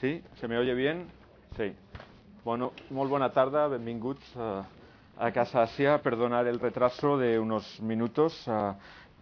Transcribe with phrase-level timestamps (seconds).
[0.00, 0.22] Sí?
[0.34, 1.06] Se me oye bien?
[1.56, 1.72] Sí.
[2.44, 4.66] Bueno, molt bona tarda, benvinguts a,
[5.16, 6.02] a Casa Asia.
[6.02, 8.46] Perdonar el retraso de unos minutos.
[8.46, 8.74] Uh,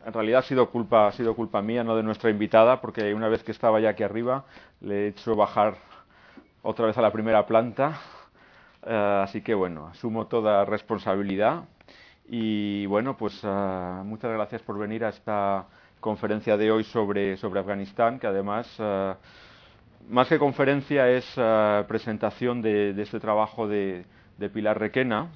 [0.05, 3.29] en realidad ha sido culpa ha sido culpa mía, no de nuestra invitada, porque una
[3.29, 4.45] vez que estaba ya aquí arriba
[4.81, 5.77] le he hecho bajar
[6.63, 8.01] otra vez a la primera planta.
[8.83, 11.65] Uh, así que bueno, asumo toda responsabilidad.
[12.29, 15.67] Y bueno, pues muchas gracias por venir a esta
[16.01, 18.67] conferencia de hoy sobre, sobre Afganistán, que además
[20.09, 24.05] más que conferencia es uh, presentación de, este trabajo de,
[24.39, 25.29] de, Pilar Requena.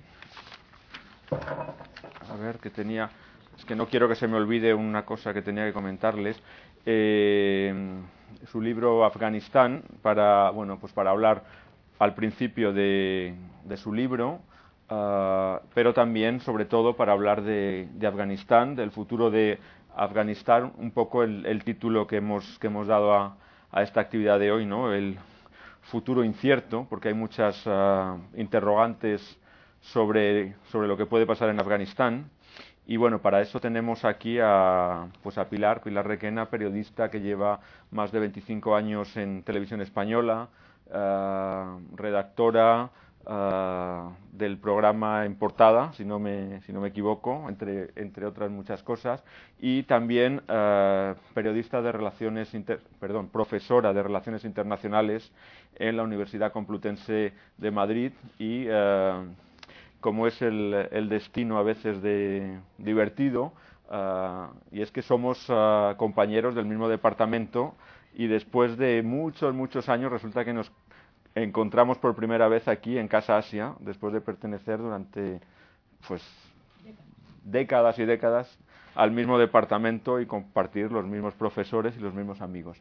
[1.31, 3.11] A ver, que tenía.
[3.57, 6.41] Es que no quiero que se me olvide una cosa que tenía que comentarles.
[6.87, 8.01] Eh,
[8.47, 11.45] su libro Afganistán, para, bueno, pues para hablar
[11.99, 14.41] al principio de, de su libro,
[14.91, 19.59] uh, pero también, sobre todo, para hablar de, de, Afganistán, del futuro de
[19.97, 23.37] Afganistán, un poco el, el título que hemos, que hemos dado a,
[23.71, 24.93] a esta actividad de hoy, ¿no?
[24.93, 25.19] El
[25.83, 29.39] futuro incierto, porque hay muchas uh, interrogantes
[29.81, 32.31] sobre, sobre lo que puede pasar en Afganistán.
[32.87, 37.61] Y bueno, para eso tenemos aquí a, pues a Pilar, Pilar Requena, periodista que lleva
[37.91, 40.49] más de 25 años en televisión española,
[40.87, 42.91] uh, redactora,
[43.29, 48.51] uh, del programa en portada, si no me, si no me equivoco, entre, entre otras
[48.51, 49.23] muchas cosas,
[49.59, 55.31] y también uh, periodista de relaciones, inter, perdón, profesora de relaciones internacionales
[55.77, 58.13] en la Universidad Complutense de Madrid.
[58.39, 59.27] Y uh,
[60.01, 62.01] como es el, el, destino a veces
[62.79, 63.53] divertido,
[64.71, 65.51] y es que somos
[65.97, 67.75] compañeros del mismo departamento
[68.15, 70.71] y después de muchos, muchos años resulta que nos
[71.35, 75.41] encontramos por primera vez aquí en Casa Asia, después de pertenecer durante
[76.07, 76.23] pues
[77.45, 78.59] décadas y décadas
[78.95, 82.79] al mismo departamento y compartir los mismos profesores y los mismos amigos.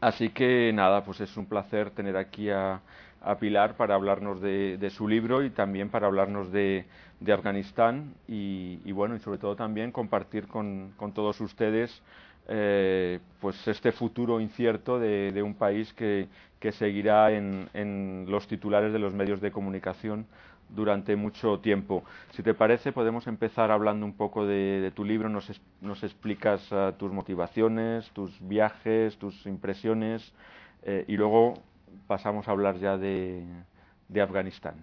[0.00, 2.80] Así que nada, pues es un placer tener aquí a,
[3.20, 6.86] a Pilar para hablarnos de, de, su libro y también para hablarnos de,
[7.18, 12.00] de Afganistán y, bueno, y sobre todo también compartir con, con todos ustedes
[12.46, 16.28] eh, pues este futuro incierto de, de un país que,
[16.60, 20.26] que seguirá en, en, los titulares de los medios de comunicación
[20.68, 22.04] durante mucho tiempo.
[22.32, 25.28] Si te parece, podemos empezar hablando un poco de, tu libro.
[25.28, 30.32] Nos, explicas uh, tus motivaciones, tus viajes, tus impresiones
[30.82, 31.54] eh, y luego
[32.06, 33.44] pasamos a hablar ya de,
[34.08, 34.74] de Afganistán.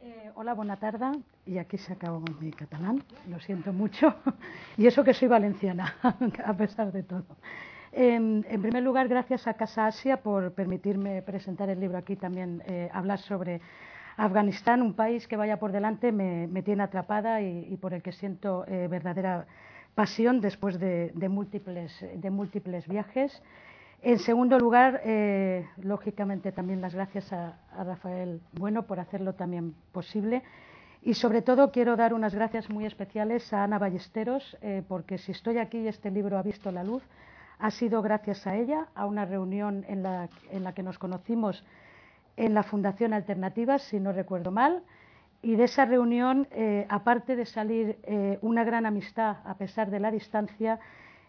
[0.00, 1.12] Eh, hola, buena tarde.
[1.46, 4.14] Y aquí se acabó mi catalán, lo siento mucho.
[4.76, 5.96] y eso que soy valenciana,
[6.44, 7.24] a pesar de todo.
[7.94, 12.62] Eh, en primer lugar, gracias a Casa Asia por permitirme presentar el libro aquí también,
[12.66, 13.60] eh, hablar sobre
[14.16, 18.64] Afganistán, un país que vaya por delante me, tiene atrapada y, por el que siento
[18.66, 19.46] eh, verdadera
[19.94, 23.42] pasión después de, múltiples, viajes.
[24.00, 30.42] En segundo lugar, eh, lógicamente también las gracias a, Rafael Bueno por hacerlo también posible.
[31.02, 34.56] Y sobre todo quiero dar unas gracias muy especiales a Ana Ballesteros,
[34.88, 37.02] porque si estoy aquí y este libro ha visto la luz,
[37.62, 40.28] ha sido gracias a ella, a una reunión en la,
[40.74, 41.64] que nos conocimos
[42.36, 44.82] en la Fundación Alternativas, si no recuerdo mal,
[45.42, 50.00] y de esa reunión, eh, aparte de salir eh, una gran amistad a pesar de
[50.00, 50.80] la distancia,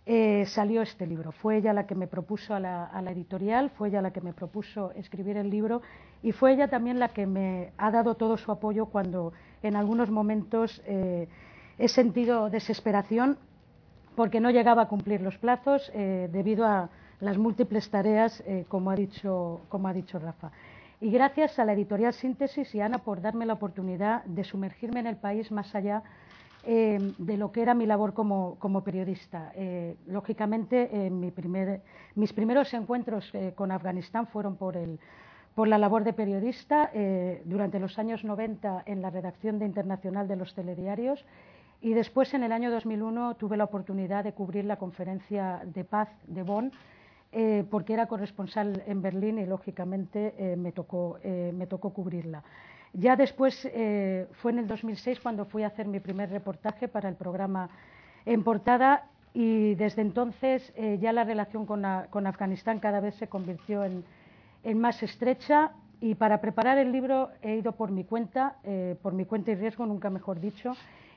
[0.07, 1.31] eh, salió este libro.
[1.31, 4.91] Fue ella la que me propuso a la, editorial, fue ella la que me propuso
[4.94, 5.83] escribir el libro
[6.23, 10.09] y fue ella también la que me ha dado todo su apoyo cuando en algunos
[10.09, 13.38] momentos he sentido desesperación
[14.16, 18.91] porque no llegaba a cumplir los plazos eh, debido a las múltiples tareas, eh, como,
[18.91, 20.51] ha dicho, como ha dicho Rafa.
[21.00, 25.07] Y gracias a la editorial Síntesis y Ana por darme la oportunidad de sumergirme en
[25.07, 26.03] el país más allá
[26.66, 29.51] eh, de lo que era mi labor como, como periodista.
[30.07, 31.12] Lógicamente,
[32.16, 34.97] mis primeros encuentros con Afganistán fueron por, el,
[35.56, 36.90] por la labor de periodista
[37.44, 41.25] durante los años 90 en la redacción de Internacional de los telediarios
[41.83, 46.07] y después, en el año 2001, tuve la oportunidad de cubrir la conferencia de paz
[46.27, 46.71] de Bonn,
[47.33, 52.41] eh, porque era corresponsal en Berlín y, lógicamente, eh, me, tocó, eh, me tocó cubrirla.
[52.94, 53.68] Ya después,
[54.33, 57.69] fue en el 2006 cuando fui a hacer mi primer reportaje para el programa
[58.25, 64.06] En Portada y desde entonces ya la relación con, Afganistán cada vez se convirtió en,
[64.63, 65.71] en, más estrecha
[66.03, 69.56] y para preparar el libro he ido por mi cuenta, eh, por mi cuenta y
[69.56, 70.74] riesgo, nunca mejor dicho,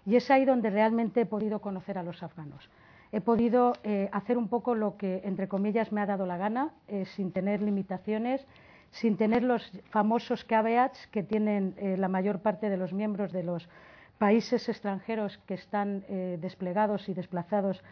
[0.07, 2.71] y es ahí donde realmente he podido conocer a los afganos.
[3.13, 6.71] He podido eh, hacer un poco lo que, entre comillas, me ha dado la gana,
[6.89, 8.47] eh, sin tener limitaciones,
[8.91, 13.43] sin tener los famosos caveats que tienen eh, la mayor parte de los miembros de
[13.43, 13.69] los
[14.19, 16.03] países extranjeros que están
[16.41, 17.85] desplegados y desplazados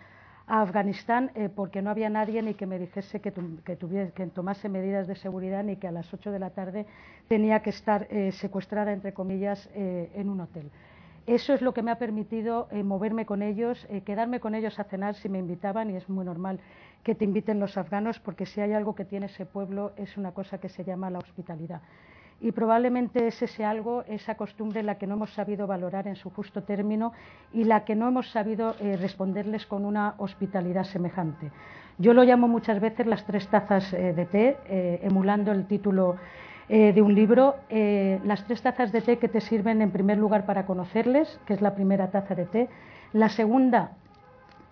[0.46, 5.06] a Afganistán porque no había nadie ni que me dijese que, que, que, tomase medidas
[5.06, 6.86] de seguridad ni que a las 8 de la tarde
[7.28, 10.70] tenía que estar secuestrada, entre comillas, en un hotel.
[11.26, 15.14] Eso es lo que me ha permitido moverme con ellos, quedarme con ellos a cenar
[15.14, 16.60] si me invitaban y es muy normal
[17.02, 20.32] que te inviten los afganos porque si hay algo que tiene ese pueblo es una
[20.32, 21.80] cosa que se llama la hospitalidad
[22.40, 26.30] y probablemente es ese algo, esa costumbre la que no hemos sabido valorar en su
[26.30, 27.12] justo término
[27.52, 31.50] y la que no hemos sabido eh, responderles con una hospitalidad semejante.
[31.96, 36.16] Yo lo llamo muchas veces las tres tazas eh, de té, eh, emulando el título
[36.68, 40.64] de un libro, las tres tazas de té que te sirven en primer lugar para
[40.64, 42.68] conocerles, que es la primera taza de té,
[43.12, 43.92] la segunda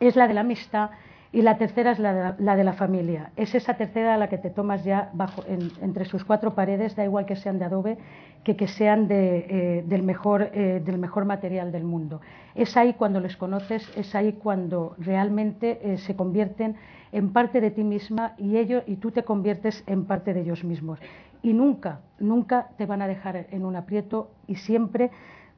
[0.00, 0.90] es la de la amistad
[1.32, 2.12] y la tercera es la
[2.56, 3.30] de la, familia.
[3.36, 7.24] Es esa tercera la que te tomas ya bajo, entre sus cuatro paredes, da igual
[7.24, 7.98] que sean de adobe
[8.44, 12.20] que que sean eh, del, mejor, eh, del mejor material del mundo.
[12.54, 16.76] Es ahí cuando les conoces, es ahí cuando realmente eh, se convierten
[17.12, 20.64] en parte de ti misma y, ellos, y tú te conviertes en parte de ellos
[20.64, 20.98] mismos.
[21.42, 25.10] Y nunca, nunca te van a dejar en un aprieto y siempre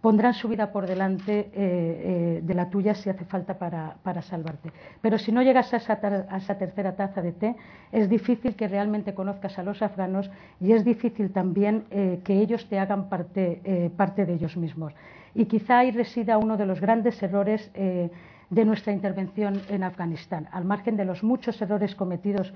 [0.05, 4.71] pondrán su vida por delante eh, eh, de la tuya si hace falta para, salvarte.
[5.01, 7.57] Pero si no llegas a esa, tercera taza de té,
[7.91, 12.69] es difícil que realmente conozcas a los afganos y es difícil también eh, que ellos
[12.69, 14.93] te hagan parte, parte, de ellos mismos.
[15.35, 20.49] Y quizá ahí resida uno de los grandes errores de nuestra intervención en Afganistán.
[20.53, 22.53] Al margen de los muchos errores cometidos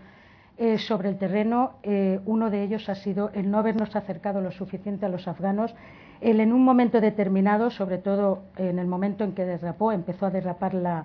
[0.79, 1.75] sobre el terreno,
[2.27, 5.75] uno de ellos ha sido el no habernos acercado lo suficiente a los afganos.
[6.21, 10.31] Él en un momento determinado, sobre todo en el momento en que derrapó, empezó a
[10.31, 11.05] derrapar la,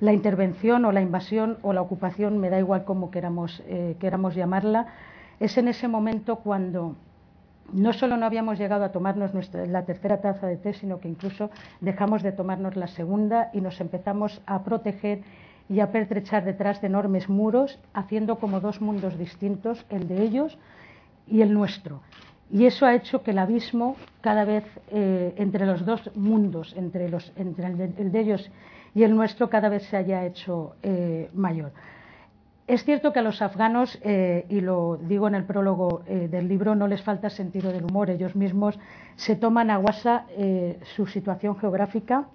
[0.00, 4.86] intervención o la invasión o la ocupación, me da igual cómo queramos, eh, queramos llamarla,
[5.40, 6.94] es en ese momento cuando
[7.72, 11.50] no solo no habíamos llegado a tomarnos la tercera taza de té, sino que incluso
[11.80, 15.22] dejamos de tomarnos la segunda y nos empezamos a proteger
[15.72, 20.58] y a pertrechar detrás de enormes muros, haciendo como dos mundos distintos, el de ellos
[21.26, 22.02] y el nuestro.
[22.50, 27.08] Y eso ha hecho que el abismo cada vez eh, entre los dos mundos, entre,
[27.08, 28.50] los, entre el, de, ellos
[28.94, 31.72] y el nuestro, cada vez se haya hecho eh, mayor.
[32.66, 36.74] Es cierto que a los afganos, eh, y lo digo en el prólogo del libro,
[36.74, 38.10] no les falta sentido del humor.
[38.10, 38.78] Ellos mismos
[39.16, 40.26] se toman a guasa
[40.94, 42.28] su situación geográfica,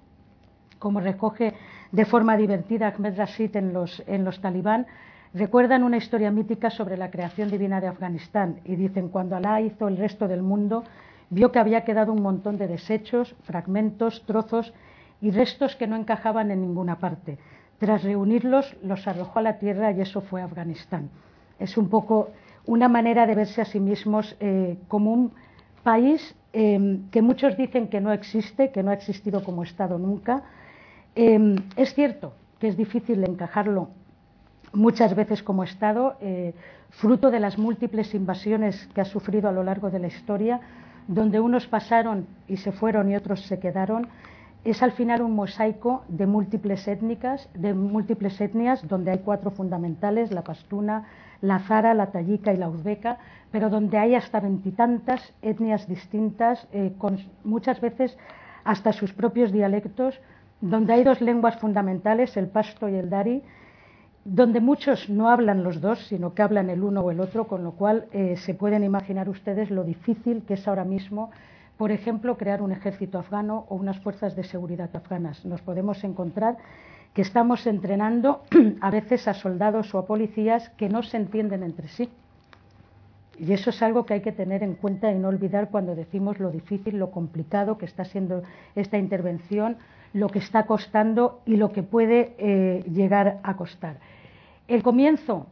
[0.79, 1.53] como recoge
[1.91, 4.87] de forma divertida Ahmed Rashid en los, en los talibán,
[5.33, 9.87] recuerdan una historia mítica sobre la creación divina de Afganistán y dicen, cuando Alá hizo
[9.87, 10.83] el resto del mundo,
[11.29, 14.73] vio que había quedado un montón de desechos, fragmentos, trozos
[15.21, 17.37] y restos que no encajaban en ninguna parte.
[17.79, 21.09] Tras reunirlos, los arrojó a la tierra y eso fue Afganistán.
[21.59, 22.29] Es un poco
[22.65, 25.31] una manera de verse a sí mismos eh, como un
[25.83, 30.43] país eh, que muchos dicen que no existe, que no ha existido como Estado nunca.
[31.19, 33.89] Eh, es cierto que es difícil encajarlo
[34.71, 36.53] muchas veces como Estado, eh,
[36.91, 40.61] fruto de las múltiples invasiones que ha sufrido a lo largo de la historia,
[41.07, 44.09] donde unos pasaron y se fueron y otros se quedaron,
[44.63, 50.31] es al final un mosaico de múltiples étnicas, de múltiples etnias, donde hay cuatro fundamentales,
[50.31, 51.05] la pastuna,
[51.41, 53.17] la zara, la tayika y la uzbeca,
[53.51, 58.15] pero donde hay hasta veintitantas etnias distintas, eh, con muchas veces
[58.63, 60.19] hasta sus propios dialectos,
[60.61, 63.43] donde hay dos lenguas fundamentales, el pasto y el dari,
[64.25, 67.63] donde muchos no hablan los dos, sino que hablan el uno o el otro, con
[67.63, 71.31] lo cual eh, se pueden imaginar ustedes lo difícil que es ahora mismo,
[71.77, 75.45] por ejemplo, crear un ejército afgano o unas fuerzas de seguridad afganas.
[75.45, 76.57] Nos podemos encontrar
[77.13, 78.41] que estamos entrenando
[78.81, 82.09] a veces a soldados o a policías que no se entienden entre sí.
[83.39, 86.39] Y eso es algo que hay que tener en cuenta y no olvidar cuando decimos
[86.39, 88.43] lo difícil, lo complicado que está siendo
[88.75, 89.77] esta intervención,
[90.13, 93.97] lo que está costando y lo que puede eh, llegar a costar.
[94.67, 95.47] El comienzo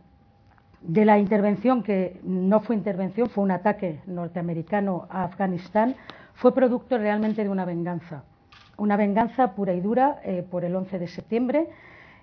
[0.81, 5.95] de la intervención, que no fue intervención, fue un ataque norteamericano a Afganistán,
[6.35, 8.23] fue producto realmente de una venganza.
[8.77, 11.69] Una venganza pura y dura eh, por el 11 de septiembre.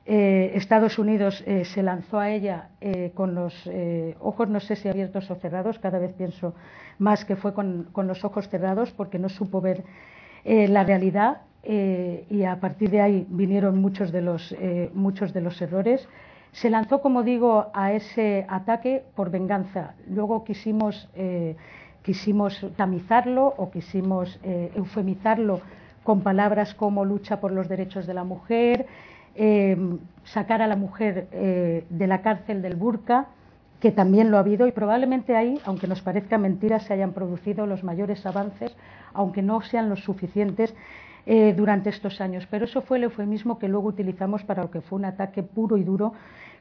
[0.04, 2.70] Eh, Estados Unidos eh, se lanzó a ella
[3.14, 3.68] con los
[4.20, 6.54] ojos, no sé si abiertos o cerrados, cada vez pienso
[6.98, 9.84] más que fue con, con los ojos cerrados porque no supo ver
[10.44, 14.54] la realidad y a partir de ahí vinieron muchos de los,
[14.94, 16.08] muchos de los errores.
[16.52, 19.94] Se lanzó, como digo, a ese ataque por venganza.
[20.06, 21.56] Luego quisimos, eh,
[22.02, 25.60] quisimos tamizarlo o quisimos eh, eufemizarlo
[26.04, 28.86] con palabras como lucha por los derechos de la mujer,
[29.34, 29.76] eh,
[30.24, 33.26] sacar a la mujer de la cárcel del burka,
[33.80, 37.66] que también lo ha habido, y probablemente ahí, aunque nos parezca mentira, se hayan producido
[37.66, 38.76] los mayores avances,
[39.12, 40.72] aunque no sean los suficientes
[41.26, 42.46] eh, durante estos años.
[42.50, 45.76] Pero eso fue el eufemismo que luego utilizamos para lo que fue un ataque puro
[45.76, 46.14] y duro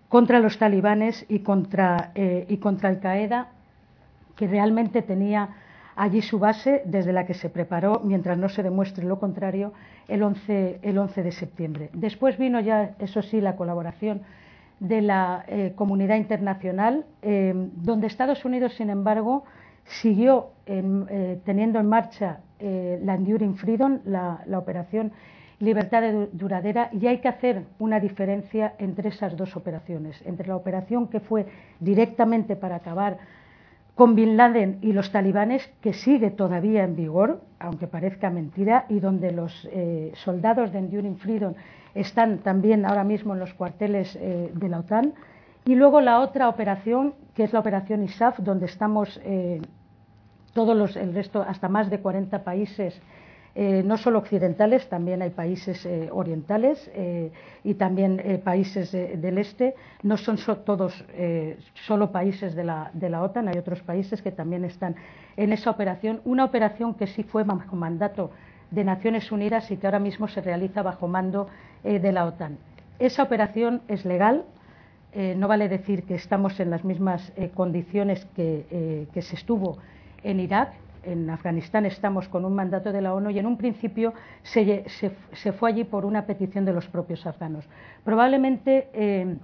[0.10, 3.50] contra los talibanes y contra, eh, y contra Al-Qaeda,
[4.36, 5.50] que realmente tenía
[5.96, 9.74] allí su base desde la que se preparó, mientras no se demuestre lo contrario,
[10.08, 11.90] el 11, el 11 de septiembre.
[11.94, 14.22] Después vino ya, eso sí, la colaboración
[14.80, 19.44] de la eh, comunidad internacional, eh, donde Estados Unidos, sin embargo,
[19.86, 25.12] siguió eh, teniendo en marcha la Enduring Freedom, la, la, operación
[25.58, 31.08] Libertad Duradera, y hay que hacer una diferencia entre esas dos operaciones, entre la operación
[31.08, 31.48] que fue
[31.80, 33.18] directamente para acabar
[33.96, 39.00] con Bin Laden y los talibanes, que sigue todavía en vigor, aunque parezca mentira, y
[39.00, 41.54] donde los eh, soldados de Enduring Freedom
[41.94, 45.14] están también ahora mismo en los cuarteles eh, de la OTAN.
[45.66, 49.62] Y luego la otra operación, que es la operación ISAF, donde estamos eh,
[50.54, 53.00] todos los, el resto, hasta más de 40 países
[53.54, 57.32] eh, no solo occidentales, también hay países eh, orientales eh,
[57.66, 59.76] y también países del este.
[60.04, 61.04] No son todos
[61.86, 64.96] solo países de la, de la, OTAN, hay otros países que también están
[65.36, 66.22] en esa operación.
[66.24, 68.32] Una operación que sí fue bajo mandato
[68.72, 71.48] de Naciones Unidas y que ahora mismo se realiza bajo mando
[71.84, 72.58] de la OTAN.
[73.00, 74.46] Esa operación es legal.
[75.14, 79.78] no vale decir que estamos en las mismas condiciones que, que se estuvo
[80.24, 84.14] en Irak, en Afganistán estamos con un mandato de la ONU y en un principio
[84.44, 84.84] se,
[85.58, 87.66] fue allí por una petición de los propios afganos.
[88.04, 89.36] Probablemente eh,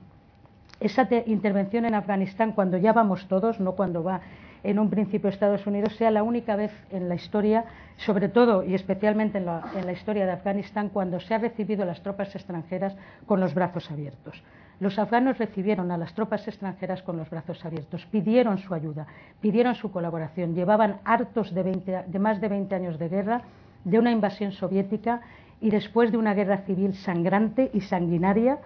[0.80, 4.22] esa intervención en Afganistán, cuando ya vamos todos, no cuando va
[4.64, 7.66] en un principio Estados Unidos, sea la única vez en la historia,
[7.98, 12.36] sobre todo y especialmente en la, historia de Afganistán, cuando se ha recibido las tropas
[12.36, 12.96] extranjeras
[13.26, 14.44] con los brazos abiertos.
[14.80, 19.08] Los afganos recibieron a las tropas extranjeras con los brazos abiertos, pidieron su ayuda,
[19.42, 23.42] pidieron su colaboración, llevaban hartos de, más de 20 años de guerra,
[23.84, 25.22] de una invasión soviética
[25.62, 28.60] y después de una guerra civil sangrante y sanguinaria,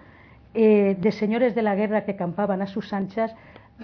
[0.52, 3.34] eh, de señores de la guerra que campaban a sus anchas,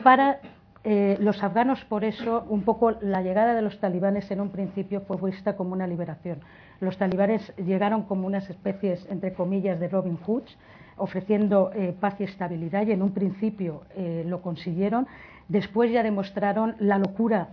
[0.02, 0.40] para
[0.85, 5.00] eh, los afganos, por eso, un poco la llegada de los talibanes en un principio
[5.00, 6.40] fue vista como una liberación.
[6.80, 10.56] Los talibanes llegaron como unas especies, entre comillas, de Robin Hoods,
[10.99, 15.07] ofreciendo eh, paz y estabilidad y en un principio eh, lo consiguieron.
[15.49, 17.49] Después ya demostraron la locura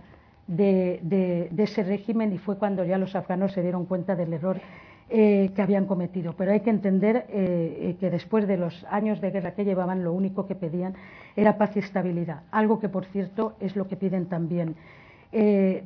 [0.46, 4.60] de, ese régimen y fue cuando ya los afganos se dieron cuenta del error
[5.08, 6.34] eh, que habían cometido.
[6.34, 10.46] Pero hay que entender que después de los años de guerra que llevaban, lo único
[10.46, 10.94] que pedían
[11.36, 14.76] era paz y estabilidad, algo que, por cierto, es lo que piden también.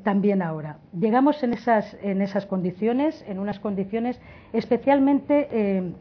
[0.03, 0.79] también ahora.
[0.93, 4.21] Llegamos en esas, en esas condiciones, en unas condiciones
[4.53, 5.95] especialmente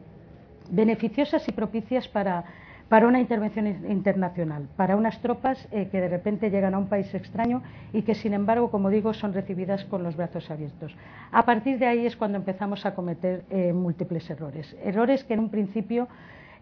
[0.70, 2.44] beneficiosas y propicias para,
[2.90, 7.62] una intervención internacional, para unas tropas eh, que de repente llegan a un país extraño
[7.92, 10.96] y que, sin embargo, como digo, son recibidas con los brazos abiertos.
[11.30, 14.76] A partir de ahí es cuando empezamos a cometer eh, múltiples errores.
[14.84, 16.08] Errores que en un principio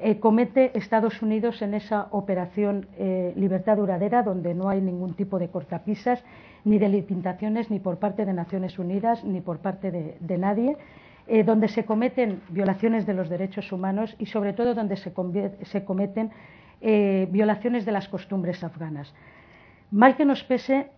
[0.00, 2.86] eh, comete Estados Unidos en esa operación
[3.34, 6.22] Libertad Duradera, donde no hay ningún tipo de cortapisas,
[6.64, 10.76] ni de limitaciones, ni por parte de Naciones Unidas, ni por parte de nadie.
[11.30, 15.12] Eh, donde se cometen violaciones de los derechos humanos y sobre todo donde se,
[15.84, 16.30] cometen
[16.80, 19.12] eh, violaciones de las costumbres afganas.
[19.90, 20.88] Mal que nos pese,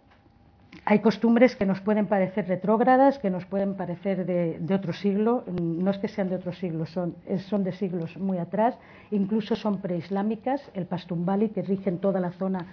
[0.85, 5.91] hay costumbres que nos pueden parecer retrógradas, que nos pueden parecer de, otro siglo, no
[5.91, 7.17] es que sean de otro siglo, son,
[7.65, 8.79] de siglos muy atrás,
[9.11, 12.67] incluso son preislámicas, el Pastumbali, que rige en toda la zona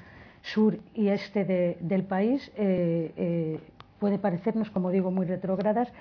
[0.44, 3.60] sur y este del país, eh,
[3.98, 5.92] puede parecernos, como digo, muy retrógradas,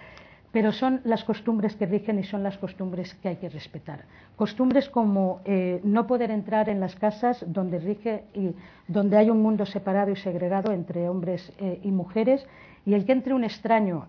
[0.56, 4.06] pero son las costumbres que rigen y son las costumbres que hay que respetar.
[4.36, 8.54] Costumbres como eh, no poder entrar en las casas donde rige y
[8.88, 12.46] donde hay un mundo separado y segregado entre hombres eh, y mujeres
[12.86, 14.06] y el que entre un extraño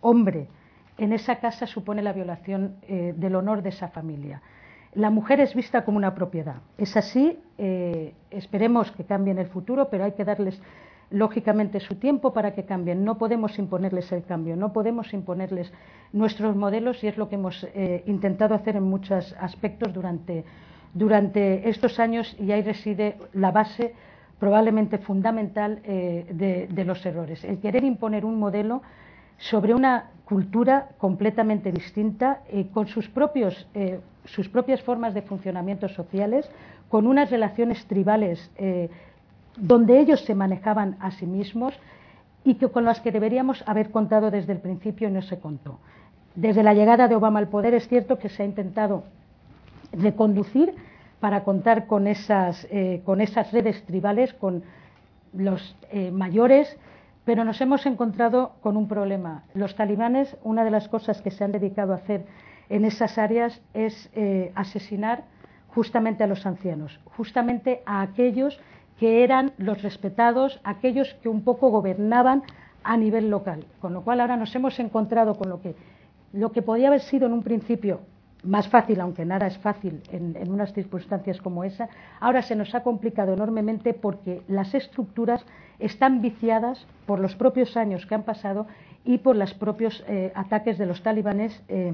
[0.00, 0.46] hombre
[0.96, 4.40] en esa casa supone la violación eh, del honor de esa familia.
[4.94, 6.62] La mujer es vista como una propiedad.
[6.78, 7.38] Es así,
[8.30, 10.58] esperemos que cambie en el futuro, pero hay que darles
[11.12, 13.04] lógicamente su tiempo para que cambien.
[13.04, 15.72] No podemos imponerles el cambio, no podemos imponerles
[16.12, 20.44] nuestros modelos y es lo que hemos eh, intentado hacer en muchos aspectos durante,
[20.94, 23.94] durante, estos años y ahí reside la base
[24.38, 27.44] probablemente fundamental eh, de, los errores.
[27.44, 28.82] El querer imponer un modelo
[29.38, 33.68] sobre una cultura completamente distinta, eh, con sus, propios,
[34.24, 36.50] sus propias formas de funcionamiento sociales,
[36.88, 38.50] con unas relaciones tribales
[39.56, 41.74] donde ellos se manejaban a sí mismos
[42.44, 45.78] y que, con las que deberíamos haber contado desde el principio y no se contó.
[46.34, 49.04] Desde la llegada de Obama al poder es cierto que se ha intentado
[49.92, 50.74] reconducir
[51.20, 54.64] para contar con esas, eh, con esas redes tribales, con
[55.32, 56.76] los eh, mayores,
[57.24, 59.44] pero nos hemos encontrado con un problema.
[59.54, 62.24] Los talibanes, una de las cosas que se han dedicado a hacer
[62.68, 65.24] en esas áreas es eh, asesinar
[65.68, 68.58] justamente a los ancianos, justamente a aquellos
[69.02, 72.44] que eran los respetados, aquellos que un poco gobernaban
[72.84, 73.64] a nivel local.
[73.80, 75.74] Con lo cual ahora nos hemos encontrado con lo que,
[76.32, 78.02] lo que podía haber sido en un principio
[78.44, 81.88] más fácil, aunque nada es fácil en, en, unas circunstancias como esa,
[82.20, 85.44] ahora se nos ha complicado enormemente porque las estructuras
[85.80, 88.68] están viciadas por los propios años que han pasado
[89.04, 91.92] y por los propios eh, ataques de los talibanes eh,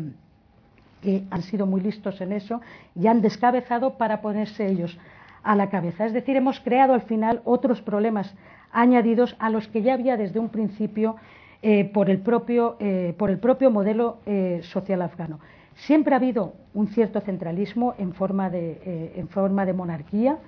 [1.01, 2.61] que han sido muy listos en eso
[2.95, 4.99] y han descabezado para ponerse ellos
[5.43, 6.07] a la cabeza.
[6.07, 8.35] Es decir, hemos creado al final otros problemas
[8.73, 11.17] añadidos a los que ya había desde un principio
[11.63, 15.41] eh, por, el propio, eh, por, el propio, modelo eh, social afgano.
[15.75, 20.39] Siempre ha habido un cierto centralismo en forma de, en forma de monarquía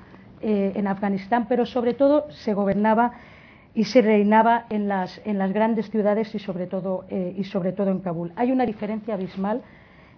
[0.42, 3.12] en Afganistán, pero sobre todo se gobernaba
[3.74, 7.90] y se reinaba en las, en las grandes ciudades y sobre, todo, y sobre todo
[7.90, 8.32] en Kabul.
[8.34, 9.62] Hay una diferencia abismal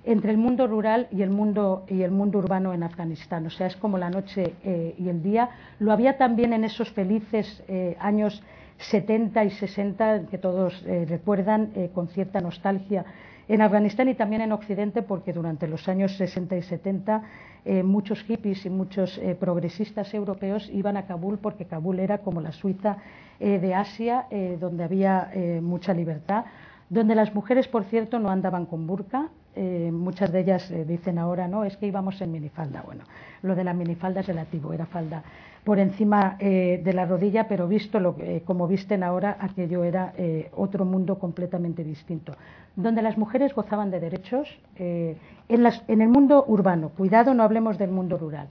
[0.04, 3.47] entre el mundo rural y el mundo, y el mundo urbano en Afganistán.
[3.47, 5.50] O sea, es como la noche eh, y el día.
[5.78, 8.42] Lo había también en esos felices eh, años
[8.78, 13.04] 70 y 60 que todos eh, recuerdan con cierta nostalgia
[13.49, 17.23] en Afganistán y también en Occidente, porque durante los años 60 y 70
[17.64, 22.50] eh, muchos hippies y muchos progresistas europeos iban a Kabul porque Kabul era como la
[22.52, 22.97] Suiza
[23.38, 24.26] de Asia,
[24.61, 26.44] donde había mucha libertad,
[26.92, 31.18] donde las mujeres, por cierto, no andaban con burka, eh, muchas de ellas eh, dicen
[31.18, 32.82] ahora, no, es que íbamos en minifalda.
[32.82, 33.04] Bueno,
[33.40, 35.22] lo de la minifalda es relativo, era falda
[35.64, 40.12] por encima eh, de la rodilla, pero visto lo, como visten ahora, aquello era
[40.54, 42.34] otro mundo completamente distinto,
[42.76, 46.90] donde las mujeres gozaban de derechos en, las, en el mundo urbano.
[46.90, 48.49] Cuidado, no hablemos del mundo rural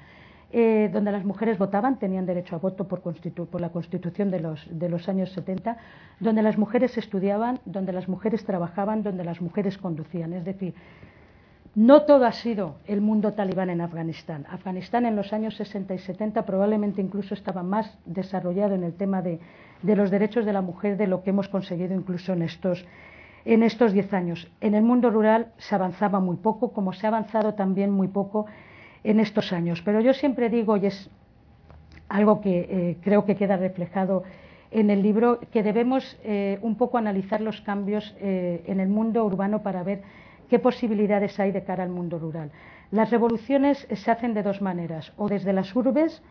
[0.54, 4.68] eh, donde las mujeres votaban, tenían derecho a voto por, por la Constitución de los,
[4.70, 5.78] de los, años 70,
[6.20, 10.34] donde las mujeres estudiaban, donde las mujeres trabajaban, donde las mujeres conducían.
[10.34, 10.74] Es decir,
[11.74, 14.46] no todo ha sido el mundo talibán en Afganistán.
[14.50, 19.22] Afganistán en los años 60 y 70 probablemente incluso estaba más desarrollado en el tema
[19.22, 19.40] de,
[19.82, 22.86] de los derechos de la mujer de lo que hemos conseguido incluso en estos
[23.46, 24.52] en estos diez años.
[24.62, 28.46] En el mundo rural se avanzaba muy poco, como se ha avanzado también muy poco
[29.04, 29.82] en estos años.
[29.84, 31.10] Pero yo siempre digo, y es
[32.12, 34.24] algo que eh, creo que queda reflejado
[34.70, 39.26] en el libro, que debemos eh, un poco analizar los cambios eh, en el mundo
[39.26, 40.02] urbano para ver
[40.50, 42.52] qué posibilidades hay de cara al mundo rural.
[42.92, 46.22] Las revoluciones se hacen de dos maneras, o desde las urbes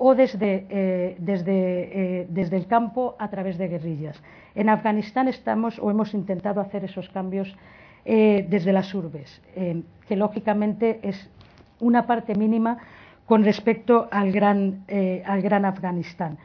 [0.00, 4.22] o desde, desde, desde el campo a través de guerrillas.
[4.54, 7.54] En Afganistán estamos o hemos intentado hacer esos cambios
[8.04, 9.42] desde las urbes,
[10.06, 11.28] que lógicamente es
[11.80, 12.78] una parte mínima
[13.26, 16.38] con respecto al gran, eh, al gran Afganistán.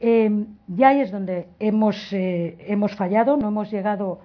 [0.00, 4.20] Eh, ya ahí es donde hemos, eh, hemos fallado, no hemos llegado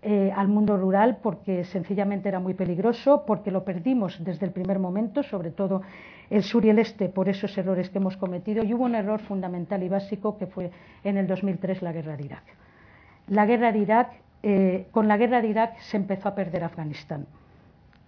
[0.00, 4.78] eh, al mundo rural porque sencillamente era muy peligroso, porque lo perdimos desde el primer
[4.78, 5.82] momento, sobre todo
[6.30, 8.64] el sur y el este, por esos errores que hemos cometido.
[8.64, 10.70] Y hubo un error fundamental y básico que fue
[11.04, 12.44] en el 2003 la guerra de Irak.
[13.28, 14.12] La guerra de Irak,
[14.92, 17.26] con la guerra de Irak se empezó a perder Afganistán.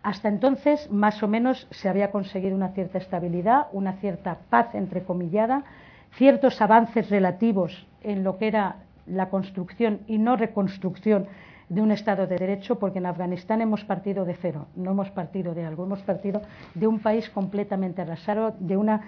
[0.02, 5.64] Hasta entonces, más o menos, se había conseguido una cierta estabilidad, una cierta paz entrecomillada,
[6.12, 11.26] ciertos avances relativos en lo que era la construcción y no reconstrucción
[11.68, 15.54] de un Estado de Derecho, porque en Afganistán hemos partido de cero, no hemos partido
[15.54, 16.40] de algo, hemos partido
[16.74, 19.02] de un país completamente arrasado, de una,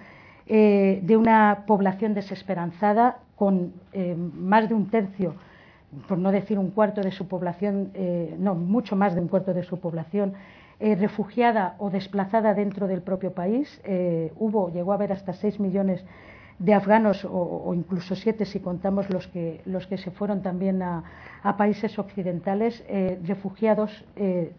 [0.47, 5.33] eh, de una población desesperanzada, con eh, más de un tercio,
[6.07, 9.53] por no decir un cuarto de su población, eh, no, mucho más de un cuarto
[9.53, 10.33] de su población
[10.83, 13.79] eh, refugiada o desplazada dentro del propio país.
[13.85, 16.03] Eh, hubo, llegó a haber hasta 6 millones
[16.59, 21.05] de afganos o, incluso siete si contamos los que, los que se fueron también a,
[21.57, 24.03] países occidentales, eh, refugiados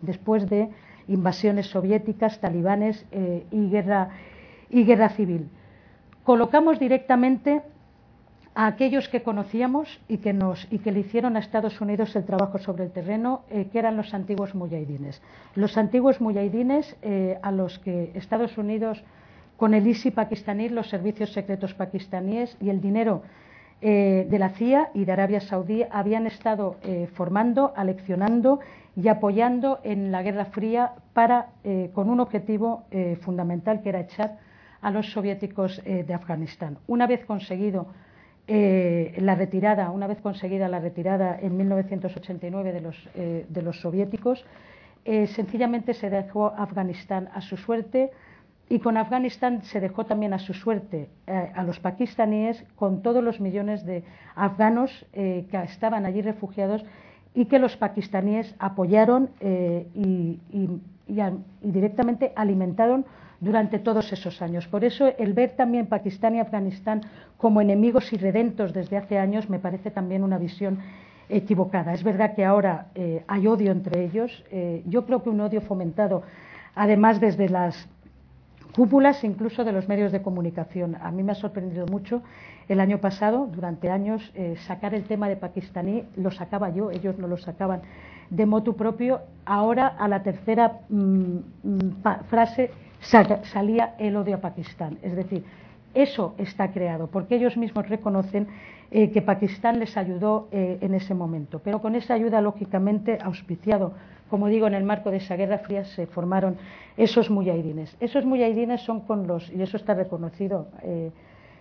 [0.00, 0.70] después de
[1.08, 3.04] invasiones soviéticas, talibanes
[3.50, 4.08] y, guerra,
[4.70, 5.50] y guerra civil.
[6.24, 7.60] Colocamos directamente
[8.54, 12.24] a aquellos que conocíamos y que, nos, y que le hicieron a Estados Unidos el
[12.24, 15.20] trabajo sobre el terreno, eh, que eran los antiguos muyahidines.
[15.56, 19.02] Los antiguos muyahidines eh, a los que Estados Unidos,
[19.56, 23.22] con el ISI pakistaní, los servicios secretos pakistaníes y el dinero
[23.80, 28.60] eh, de la CIA y de Arabia Saudí habían estado eh, formando, aleccionando
[28.94, 31.48] y apoyando en la Guerra Fría para,
[31.94, 32.84] con un objetivo
[33.22, 34.38] fundamental que era echar
[34.80, 36.78] a los soviéticos de Afganistán.
[36.86, 37.88] Una vez conseguido
[38.46, 43.80] eh, la retirada, una vez conseguida la retirada en 1989 de los, eh, de los
[43.80, 44.44] soviéticos,
[45.04, 48.10] eh, sencillamente se dejó Afganistán a su suerte
[48.68, 53.38] y con Afganistán se dejó también a su suerte a los pakistaníes con todos los
[53.38, 54.04] millones de
[54.34, 56.82] afganos que estaban allí refugiados
[57.34, 60.38] y que los pakistaníes apoyaron eh, y,
[61.60, 63.04] directamente alimentaron
[63.40, 64.66] durante todos esos años.
[64.68, 67.02] Por eso el ver también Pakistán y Afganistán
[67.36, 70.78] como enemigos irredentos desde hace años me parece también una visión
[71.28, 71.94] equivocada.
[71.94, 72.88] Es verdad que ahora
[73.26, 74.44] hay odio entre ellos.
[74.86, 76.22] yo creo que un odio fomentado,
[76.74, 77.88] además desde las
[78.74, 80.96] cúpulas incluso de los medios de comunicación.
[81.00, 82.22] A mí me ha sorprendido mucho
[82.68, 87.18] el año pasado, durante años, eh, sacar el tema de pakistaní, lo sacaba yo, ellos
[87.18, 87.82] no lo sacaban
[88.30, 89.20] de motu propio.
[89.44, 91.78] Ahora, a la tercera mm, mm,
[92.28, 92.70] frase,
[93.04, 94.98] salía el odio a Pakistán.
[95.02, 95.44] Es decir,
[95.94, 98.48] eso está creado, porque ellos mismos reconocen
[98.90, 101.60] eh, que Pakistán les ayudó eh, en ese momento.
[101.60, 103.92] Pero con esa ayuda, lógicamente, auspiciado
[104.34, 106.56] como digo, en el marco de esa Guerra Fría se formaron
[106.96, 107.96] esos muyahidines.
[108.00, 111.12] Esos muyahidines son con los, y eso está reconocido eh,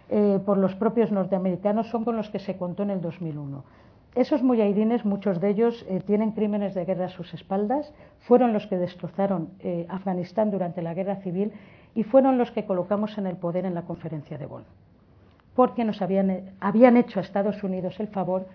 [0.10, 3.64] eh, por los propios norteamericanos, son con los que se contó en el 2001.
[4.16, 8.68] Esos muyahidines, muchos de ellos eh, tienen crímenes de guerra a sus espaldas, fueron los
[8.68, 9.50] que destrozaron
[9.90, 11.52] Afganistán durante la guerra civil
[11.96, 14.66] y fueron los que colocamos en el poder en la conferencia de Bonn,
[15.56, 18.46] porque nos habían, habían hecho a Estados Unidos el favor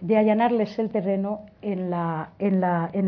[0.00, 1.92] de allanarles el terreno en,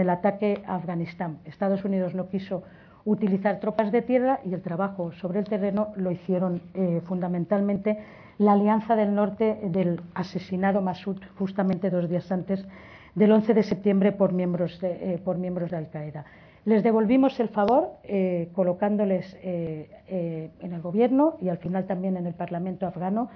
[0.01, 1.39] el ataque a Afganistán.
[1.45, 2.63] Estados Unidos no quiso
[3.07, 7.99] utilizar tropas de tierra y el trabajo sobre el terreno lo hicieron eh, fundamentalmente
[8.39, 12.67] la Alianza del Norte del asesinado Massoud justamente dos días antes
[13.15, 16.25] del 11 de septiembre por miembros de, eh, por miembros de Al-Qaeda.
[16.65, 22.35] Les devolvimos el favor eh, colocándoles en el gobierno y al final también en el
[22.35, 23.31] Parlamento afgano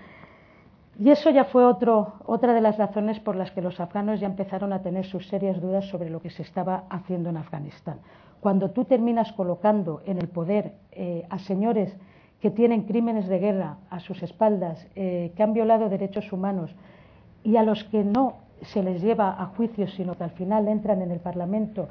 [0.98, 4.72] y eso ya fue otra de las razones por las que los afganos ya empezaron
[4.72, 8.00] a tener sus serias dudas sobre lo que se estaba haciendo en Afganistán.
[8.40, 11.94] Cuando tú terminas colocando en el poder eh, a señores
[12.40, 16.74] que tienen crímenes de guerra a sus espaldas, eh, que han violado derechos humanos
[17.44, 21.02] y a los que no se les lleva a juicio, sino que al final entran
[21.02, 21.88] en el Parlamento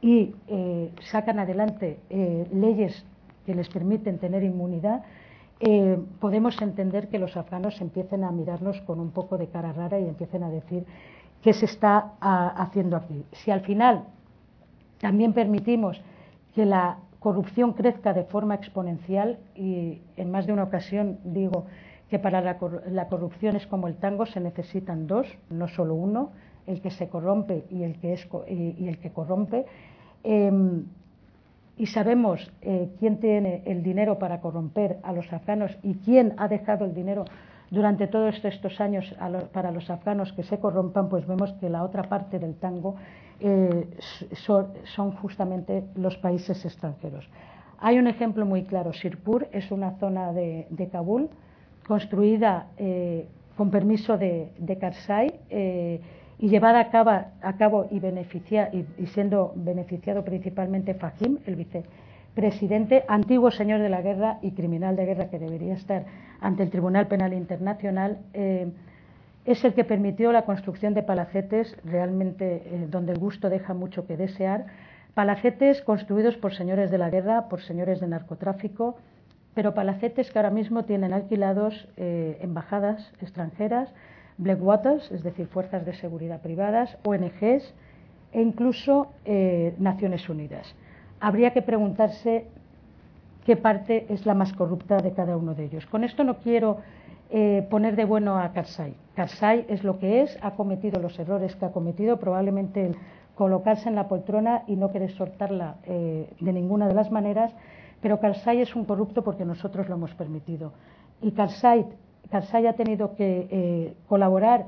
[0.00, 1.98] y eh, sacan adelante
[2.52, 3.04] leyes
[3.44, 5.02] que les permiten tener inmunidad,
[6.20, 10.06] podemos entender que los afganos empiecen a mirarnos con un poco de cara rara y
[10.06, 10.84] empiecen a decir
[11.42, 13.24] qué se está haciendo aquí.
[13.32, 14.04] Si al final
[15.00, 16.00] también permitimos
[16.54, 21.66] que la corrupción crezca de forma exponencial y en más de una ocasión digo
[22.10, 26.30] que para la, corrupción es como el tango, se necesitan dos, no solo uno,
[26.66, 29.66] el que se corrompe y el que, es, y, el que corrompe.
[30.24, 30.84] Em,
[31.76, 36.48] y sabemos eh, quién tiene el dinero para corromper a los afganos y quién ha
[36.48, 37.24] dejado el dinero
[37.70, 39.14] durante todos estos años
[39.52, 42.96] para los afganos que se corrompan, pues vemos que la otra parte del tango
[43.40, 43.86] eh,
[44.32, 47.28] son, justamente los países extranjeros.
[47.78, 48.92] Hay un ejemplo muy claro.
[48.92, 51.28] Sirpur es una zona de, Kabul
[51.86, 55.40] construida eh, con permiso de, de Karzai
[56.38, 56.80] y llevada
[57.42, 61.56] a cabo, y, y, siendo beneficiado principalmente Fahim, el
[62.34, 66.04] vicepresidente, antiguo señor de la guerra y criminal de guerra que debería estar
[66.40, 68.70] ante el Tribunal Penal Internacional, eh,
[69.44, 74.06] es el que permitió la construcción de palacetes, realmente eh, donde el gusto deja mucho
[74.06, 74.66] que desear,
[75.14, 78.96] palacetes construidos por señores de la guerra, por señores de narcotráfico,
[79.54, 83.92] pero palacetes que ahora mismo tienen alquilados eh, embajadas extranjeras,
[84.36, 87.74] Blackwaters, es decir, fuerzas de seguridad privadas, ONGs
[88.30, 89.08] e incluso
[89.78, 90.76] Naciones Unidas.
[91.20, 92.46] Habría que preguntarse
[93.44, 95.86] qué parte es la más corrupta de cada uno de ellos.
[95.86, 96.78] Con esto no quiero
[97.30, 98.94] eh, poner de bueno a Karzai.
[99.14, 102.96] Karzai es lo que es, ha cometido los errores que ha cometido, probablemente el
[103.34, 107.52] colocarse en la poltrona y no querer soltarla eh, de ninguna de las maneras,
[108.00, 110.72] pero Karzai es un corrupto porque nosotros lo hemos permitido.
[111.22, 111.86] Y Karzai
[112.66, 114.66] ha tenido que eh, colaborar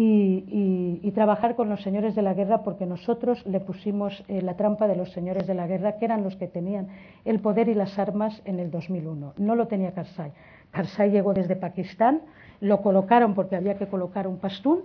[0.00, 4.86] y, trabajar con los señores de la guerra porque nosotros le pusimos eh, la trampa
[4.86, 6.88] de los señores de la guerra, que eran los que tenían
[7.24, 9.34] el poder y las armas en el 2001.
[9.36, 10.30] No lo tenía Karzai.
[10.70, 12.22] Karzai llegó desde Pakistán,
[12.60, 14.82] lo colocaron porque había que colocar un pastún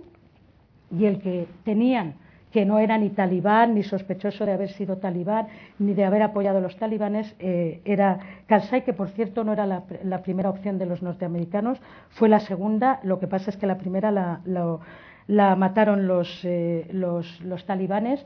[0.90, 2.14] y el que tenían
[2.54, 5.48] que no era ni talibán, ni sospechoso de haber sido talibán,
[5.80, 9.66] ni de haber apoyado a los talibanes, eh, era Karzai, que por cierto no era
[9.66, 13.76] la, primera opción de los norteamericanos, fue la segunda, lo que pasa es que la
[13.76, 18.24] primera la, mataron los, eh, los, talibanes,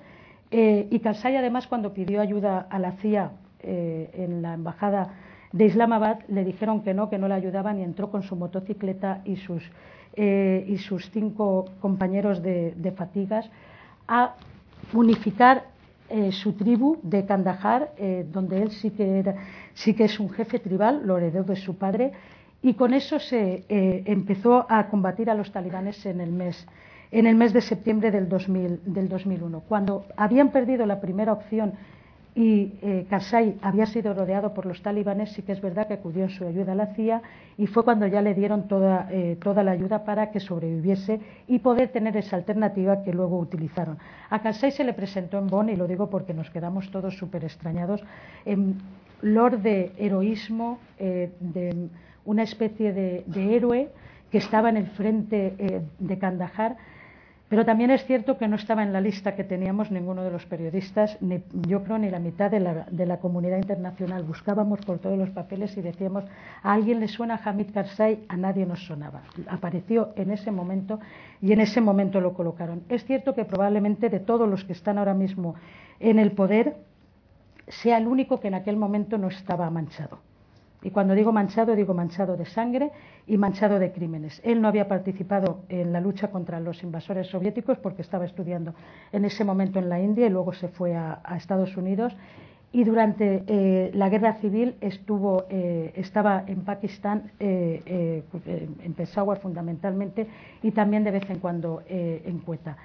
[0.50, 3.30] eh, y Karzai además cuando pidió ayuda a la CIA
[3.62, 5.14] en la embajada
[5.52, 9.22] de Islamabad, le dijeron que no, que no le ayudaban y entró con su motocicleta
[9.24, 9.62] y sus,
[10.16, 13.50] y sus cinco compañeros de fatigas
[14.08, 14.34] a
[14.92, 15.66] unificar
[16.08, 19.34] eh, su tribu de Kandahar, eh, donde él sí que, era,
[19.74, 22.12] sí que es un jefe tribal, lo heredó de su padre,
[22.62, 26.66] y con eso se eh, empezó a combatir a los talibanes en el mes,
[27.10, 29.60] en el mes de septiembre del, 2000, del 2001.
[29.68, 31.74] Cuando habían perdido la primera opción
[32.38, 33.04] y eh,
[33.62, 36.70] había sido rodeado por los talibanes, sí que es verdad que acudió en su ayuda
[36.70, 37.20] a la CIA
[37.56, 41.58] y fue cuando ya le dieron toda, eh, toda la ayuda para que sobreviviese y
[41.58, 43.98] poder tener esa alternativa que luego utilizaron.
[44.30, 47.42] A Karzai se le presentó en Bonn, y lo digo porque nos quedamos todos súper
[47.42, 48.04] extrañados,
[48.44, 48.76] en
[49.20, 51.88] lord de heroísmo, eh, de
[52.24, 53.88] una especie de, de, héroe
[54.30, 56.76] que estaba en el frente eh, de Kandahar
[57.48, 60.44] pero también es cierto que no estaba en la lista que teníamos ninguno de los
[60.44, 64.22] periodistas, ni yo creo ni la mitad de la, de la comunidad internacional.
[64.22, 66.24] Buscábamos por todos los papeles y decíamos,
[66.62, 69.22] a alguien le suena Hamid Karzai, a nadie nos sonaba.
[69.48, 71.00] Apareció en ese momento
[71.40, 72.82] y en ese momento lo colocaron.
[72.90, 75.54] Es cierto que probablemente de todos los que están ahora mismo
[76.00, 76.76] en el poder,
[77.66, 80.20] sea el único que en aquel momento no estaba manchado.
[80.82, 82.90] Y cuando digo manchado, digo manchado de sangre
[83.26, 84.40] y manchado de crímenes.
[84.44, 88.74] Él no había participado en la lucha contra los invasores soviéticos porque estaba estudiando
[89.12, 92.14] en ese momento en la India y luego se fue a, Estados Unidos.
[92.70, 98.22] Y durante eh, la guerra civil estuvo, eh, estaba en Pakistán, eh, eh
[98.84, 100.26] en Peshawar fundamentalmente,
[100.62, 102.76] y también de vez en cuando eh, en Cueta.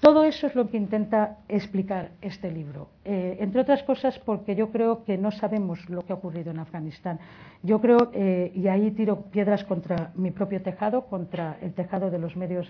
[0.00, 4.70] Todo eso es lo que intenta explicar este libro, eh, entre otras cosas porque yo
[4.70, 7.18] creo que no sabemos lo que ha ocurrido en Afganistán.
[7.62, 12.18] Yo creo, eh, y ahí tiro piedras contra mi propio tejado, contra el tejado de
[12.18, 12.66] los medios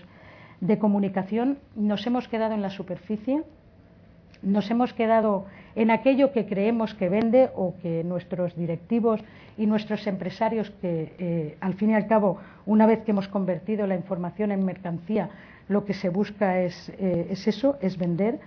[0.59, 3.43] de comunicación, nos hemos quedado en la superficie,
[4.43, 9.21] nos hemos quedado en aquello que creemos que vende o que nuestros directivos
[9.57, 13.87] y nuestros empresarios, que eh, al fin y al cabo, una vez que hemos convertido
[13.87, 15.29] la información en mercancía,
[15.71, 18.39] lo que se busca es, eh, es eso, es vender.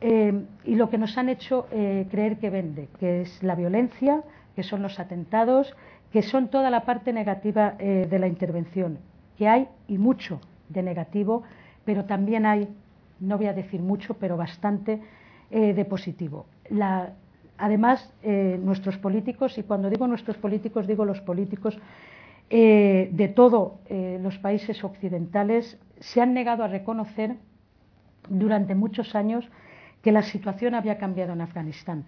[0.00, 4.22] Eh, y lo que nos han hecho eh, creer que vende, que es la violencia,
[4.54, 5.74] que son los atentados,
[6.12, 8.98] que son toda la parte negativa de la intervención,
[9.36, 11.42] que hay y mucho de negativo,
[11.84, 12.66] pero también hay,
[13.20, 15.02] no voy a decir mucho, pero bastante
[15.50, 16.46] de positivo.
[17.58, 21.78] Además, nuestros políticos, y cuando digo nuestros políticos, digo los políticos
[22.50, 27.36] eh, de todos eh, los países occidentales se han negado a reconocer
[28.28, 29.48] durante muchos años
[30.02, 32.04] que la situación había cambiado en Afganistán,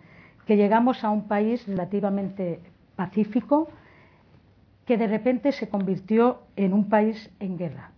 [0.47, 2.61] que llegamos a un país relativamente
[2.97, 3.69] pacífico
[4.87, 7.93] que de repente se convirtió en un país en guerra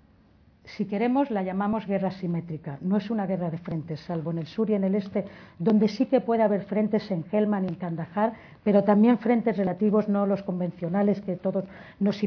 [0.64, 2.78] si queremos, la llamamos guerra simétrica.
[2.82, 5.24] No es una guerra de frentes, salvo en el sur y en el este,
[5.58, 10.08] donde sí que puede haber frentes en Helmand y en Kandahar, pero también frentes relativos,
[10.08, 11.64] no los convencionales que todos
[11.98, 12.22] nos,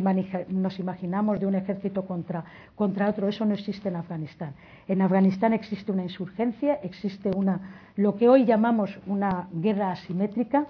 [0.49, 2.43] nos imaginamos de un ejército contra,
[2.75, 3.29] contra, otro.
[3.29, 4.53] Eso no existe en Afganistán.
[4.89, 7.61] En Afganistán existe una insurgencia, existe una,
[7.95, 10.65] lo que hoy llamamos una guerra asimétrica,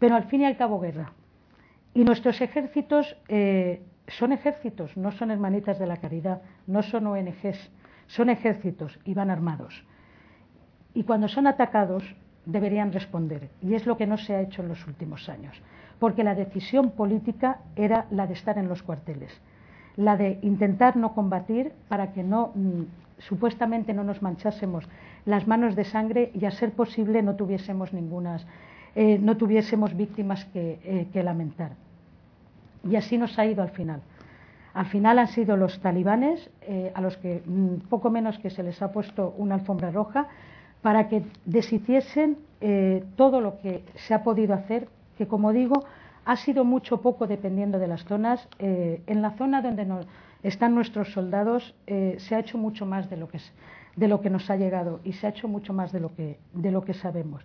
[0.00, 1.12] pero al fin y al cabo guerra.
[1.94, 3.16] Y nuestros ejércitos.
[3.28, 7.70] Eh, son ejércitos, no son hermanitas de la caridad, no son ONGs,
[8.06, 9.84] son ejércitos y van armados.
[10.94, 12.04] Y cuando son atacados
[12.46, 15.60] deberían responder, y es lo que no se ha hecho en los últimos años,
[15.98, 19.32] porque la decisión política era la de estar en los cuarteles,
[19.96, 22.82] la de intentar no combatir para que no mm,
[23.18, 24.88] supuestamente no nos manchásemos
[25.24, 28.46] las manos de sangre y a ser posible no tuviésemos ningunas,
[28.94, 31.72] eh, no tuviésemos víctimas que, eh, que lamentar.
[32.88, 34.00] Y así nos ha ido al final.
[34.74, 38.62] Al final han sido los talibanes eh, a los que mm, poco menos que se
[38.62, 40.26] les ha puesto una alfombra roja
[40.82, 45.84] para que deshiciesen eh, todo lo que se ha podido hacer, que como digo,
[46.24, 48.48] ha sido mucho poco dependiendo de las zonas.
[48.58, 49.86] Eh, en la zona donde
[50.42, 53.38] están nuestros soldados se ha hecho mucho más de lo, que,
[53.96, 56.38] de lo que nos ha llegado y se ha hecho mucho más de lo que,
[56.52, 57.44] de lo que sabemos.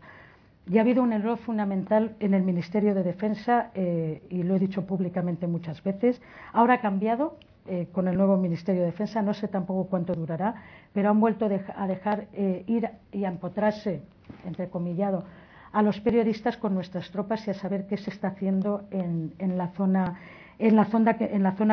[0.69, 4.60] Y ha habido un error fundamental en el Ministerio de Defensa, eh, y lo he
[4.60, 6.21] dicho públicamente muchas veces.
[6.53, 10.53] Ahora ha cambiado eh, con el nuevo Ministerio de Defensa, no sé tampoco cuánto durará,
[10.93, 14.03] pero han vuelto a dejar eh, ir y a empotrarse,
[14.45, 15.23] entrecomillado,
[15.71, 19.69] a los periodistas con nuestras tropas y a saber qué se está haciendo en, la
[19.69, 20.19] zona
[20.60, 21.15] en la, zona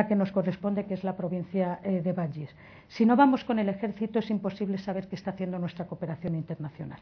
[0.06, 2.54] que, nos corresponde, que es la provincia de Vallis.
[2.88, 7.00] Si no vamos con el ejército, es imposible saber qué está haciendo nuestra cooperación internacional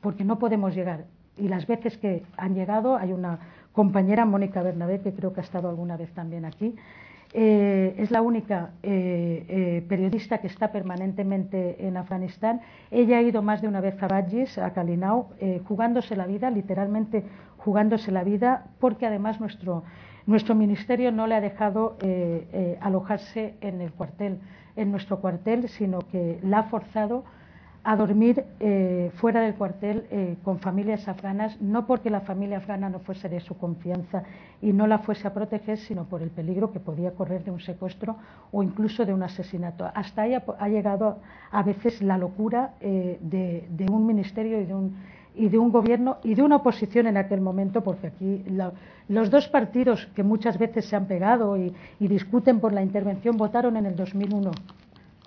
[0.00, 1.04] porque no podemos llegar.
[1.36, 3.38] Y las veces que han llegado, hay una
[3.72, 6.74] compañera, Mónica Bernabé, que creo que ha estado alguna vez también aquí,
[7.32, 12.60] eh, es la única eh, eh, periodista que está permanentemente en Afganistán.
[12.90, 15.28] Ella ha ido más de una vez a Badgis, a Kalinau,
[15.68, 17.24] jugándose la vida, literalmente
[17.56, 19.84] jugándose la vida, porque además nuestro,
[20.26, 21.96] nuestro ministerio no le ha dejado
[22.80, 24.40] alojarse en el cuartel,
[24.74, 27.24] en nuestro cuartel, sino que la ha forzado
[27.82, 32.90] a dormir eh, fuera del cuartel eh, con familias afganas, no porque la familia afgana
[32.90, 34.22] no fuese de su confianza
[34.60, 37.60] y no la fuese a proteger, sino por el peligro que podía correr de un
[37.60, 38.16] secuestro
[38.52, 39.90] o incluso de un asesinato.
[39.94, 41.18] Hasta ahí ha, llegado
[41.50, 44.96] a veces la locura eh, de, un ministerio y de un,
[45.34, 48.44] y de un gobierno y de una oposición en aquel momento, porque aquí
[49.08, 53.38] los dos partidos que muchas veces se han pegado y, y discuten por la intervención
[53.38, 54.50] votaron en el 2001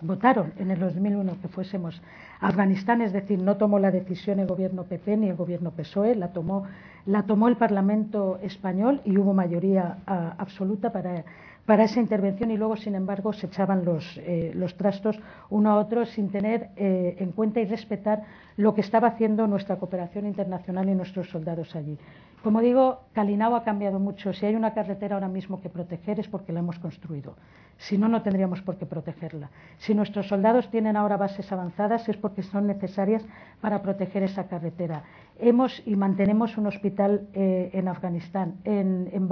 [0.02, 2.02] votaron en el 2001 que fuésemos
[2.40, 6.16] a Afganistán, es decir, no tomó la decisión el gobierno PP ni el gobierno PSOE,
[6.16, 6.66] la tomó,
[7.06, 11.24] la tomó el Parlamento español y hubo mayoría ah, absoluta para,
[11.66, 16.06] para, esa intervención y luego, sin embargo, se echaban los, eh, trastos uno a otro
[16.06, 18.24] sin tener eh, en cuenta y respetar
[18.58, 21.98] lo que estaba haciendo nuestra cooperación internacional y nuestros soldados allí.
[22.44, 24.34] Como digo, Calinao ha cambiado mucho.
[24.34, 27.36] Si hay una carretera ahora mismo que proteger es porque la hemos construido.
[27.78, 29.50] Si no, no tendríamos por qué protegerla.
[29.78, 33.26] Si nuestros soldados tienen ahora bases avanzadas es porque son necesarias
[33.62, 35.04] para proteger esa carretera.
[35.40, 39.28] Hemos y mantenemos un hospital eh, en Afganistán, en, en.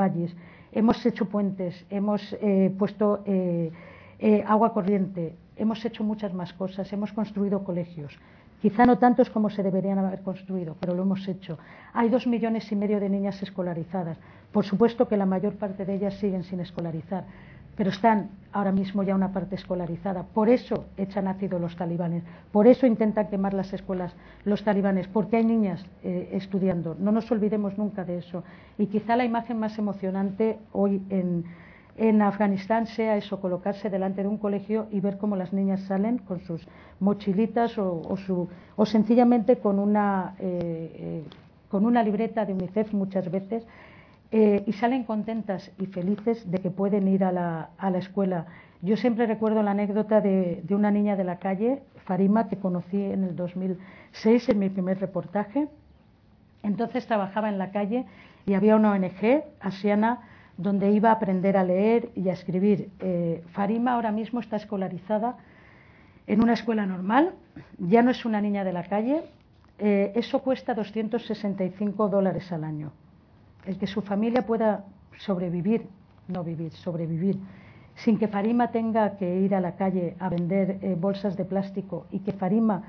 [0.72, 3.72] Hemos hecho puentes, hemos eh, puesto eh,
[4.48, 8.18] agua corriente, hemos hecho muchas más cosas, hemos construido colegios.
[8.62, 11.58] Quizá no tantos como se deberían haber construido, pero lo hemos hecho.
[11.94, 14.18] Hay dos millones y medio de niñas escolarizadas.
[14.52, 17.26] Por supuesto que la mayor parte de ellas siguen sin escolarizar,
[17.76, 20.24] pero están ahora mismo ya una parte escolarizada.
[20.24, 25.38] Por eso echan ácido los talibanes, por eso intentan quemar las escuelas los talibanes, porque
[25.38, 26.96] hay niñas eh, estudiando.
[27.00, 28.44] No nos olvidemos nunca de eso.
[28.78, 31.46] Y quizá la imagen más emocionante hoy en
[31.98, 36.20] en Afganistán sea eso, colocarse delante de un colegio y ver cómo las niñas salen
[36.20, 36.66] con sus
[37.00, 38.18] mochilitas o,
[38.86, 41.24] sencillamente con una, eh, eh,
[41.70, 43.66] con una libreta de UNICEF muchas veces
[44.32, 48.46] eh, y salen contentas y felices de que pueden ir a la, escuela.
[48.82, 53.02] Yo siempre recuerdo la anécdota de, de, una niña de la calle, Farima, que conocí
[53.02, 55.67] en el 2006 en mi primer reportaje.
[56.63, 58.06] Entonces trabajaba en la calle
[58.46, 60.22] y había una ONG, Asiana,
[60.58, 62.89] donde iba a aprender a leer y a escribir.
[63.00, 65.38] Eh, Farima ahora mismo está escolarizada
[66.28, 67.34] en una escuela normal,
[67.78, 69.24] ya no es una niña de la calle,
[69.80, 72.91] eh, eso cuesta 265 dólares al año.
[73.65, 74.86] El que su familia pueda
[75.17, 75.88] sobrevivir,
[76.28, 77.38] no vivir, sobrevivir,
[77.95, 82.08] sin que Farima tenga que ir a la calle a vender eh, bolsas de plástico
[82.12, 82.84] y que Farima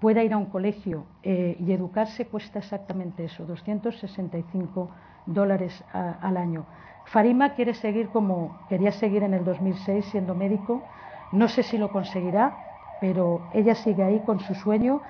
[0.00, 4.90] pueda ir a un colegio y educarse, cuesta exactamente eso, 265
[5.24, 6.66] dólares al año.
[7.04, 10.84] Farima quiere seguir como quería seguir en el 2006 siendo médico.
[11.32, 12.56] No sé si lo conseguirá,
[12.98, 15.02] pero ella sigue ahí con su sueño.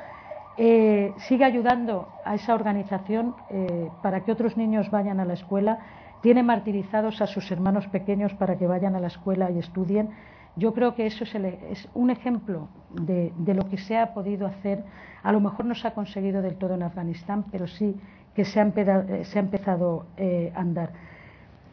[0.56, 5.78] Eh, sigue ayudando a esa organización eh, para que otros niños vayan a la escuela.
[6.22, 10.10] Tiene martirizados a sus hermanos pequeños para que vayan a la escuela y estudien.
[10.56, 14.84] Yo creo que eso es, un ejemplo de, lo que se ha podido hacer.
[15.24, 17.96] A lo mejor no se ha conseguido del todo en Afganistán, pero sí
[18.36, 20.90] que se ha, empezado eh, a andar.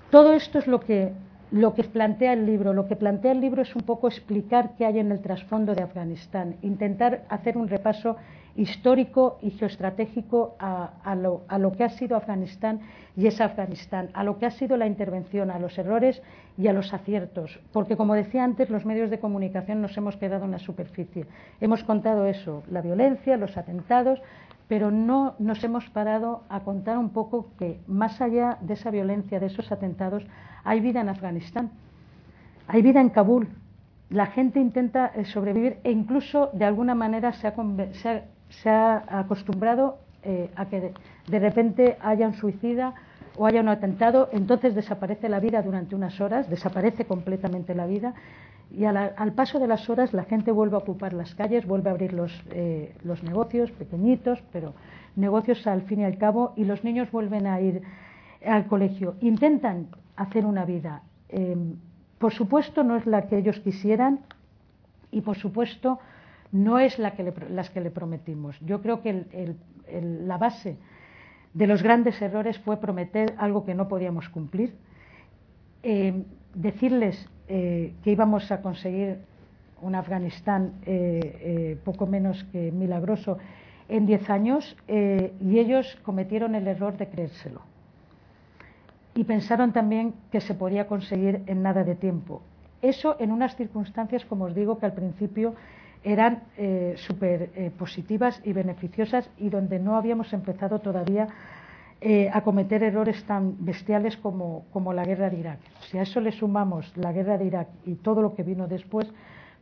[0.09, 1.13] Todo esto es lo que,
[1.51, 2.73] lo que plantea el libro.
[2.73, 5.83] Lo que plantea el libro es un poco explicar qué hay en el trasfondo de
[5.83, 8.17] Afganistán, intentar hacer un repaso
[8.55, 12.81] histórico y geoestratégico a, lo, a, lo, que ha sido Afganistán
[13.15, 16.21] y es Afganistán, a lo que ha sido la intervención, a los errores
[16.57, 17.59] y a los aciertos.
[17.71, 21.25] Porque, como decía antes, los medios de comunicación nos hemos quedado en la superficie.
[21.59, 24.21] Hemos contado eso, la violencia, los atentados,
[24.67, 29.39] pero no nos hemos parado a contar un poco que más allá de esa violencia,
[29.39, 30.25] de esos atentados,
[30.63, 31.71] hay vida en Afganistán,
[32.67, 33.49] hay vida en Kabul.
[34.09, 37.53] La gente intenta eh, sobrevivir e incluso de alguna manera se ha,
[38.65, 40.93] acostumbrado eh, a que
[41.27, 42.93] de, repente haya un suicida
[43.37, 48.13] o haya un atentado, entonces desaparece la vida durante unas horas, desaparece completamente la vida
[48.69, 51.93] y al paso de las horas la gente vuelve a ocupar las calles, vuelve a
[51.93, 54.73] abrir los, eh, los, negocios pequeñitos, pero
[55.15, 57.81] negocios al fin y al cabo, y los niños vuelven a ir
[58.45, 59.15] al colegio.
[59.19, 61.01] Intentan hacer una vida.
[61.29, 61.57] Eh,
[62.17, 64.19] por supuesto no es la que ellos quisieran
[65.11, 65.99] y por supuesto
[66.51, 68.59] no es la que las que le prometimos.
[68.59, 69.55] Yo creo que
[70.25, 70.77] la base
[71.53, 74.73] de los grandes errores fue prometer algo que no podíamos cumplir.
[75.83, 79.19] Eh, decirles eh, que íbamos a conseguir
[79.81, 83.39] un Afganistán eh, poco menos que milagroso
[83.89, 87.61] en diez años y ellos cometieron el error de creérselo.
[89.15, 92.41] Y pensaron también que se podía conseguir en nada de tiempo.
[92.81, 95.55] Eso en unas circunstancias, como os digo, que al principio
[96.03, 96.43] eran
[96.95, 101.27] súper positivas y beneficiosas y donde no habíamos empezado todavía
[102.03, 105.59] eh, a cometer errores tan bestiales como, la guerra de Irak.
[105.81, 109.07] Si a eso le sumamos la guerra de Irak y todo lo que vino después,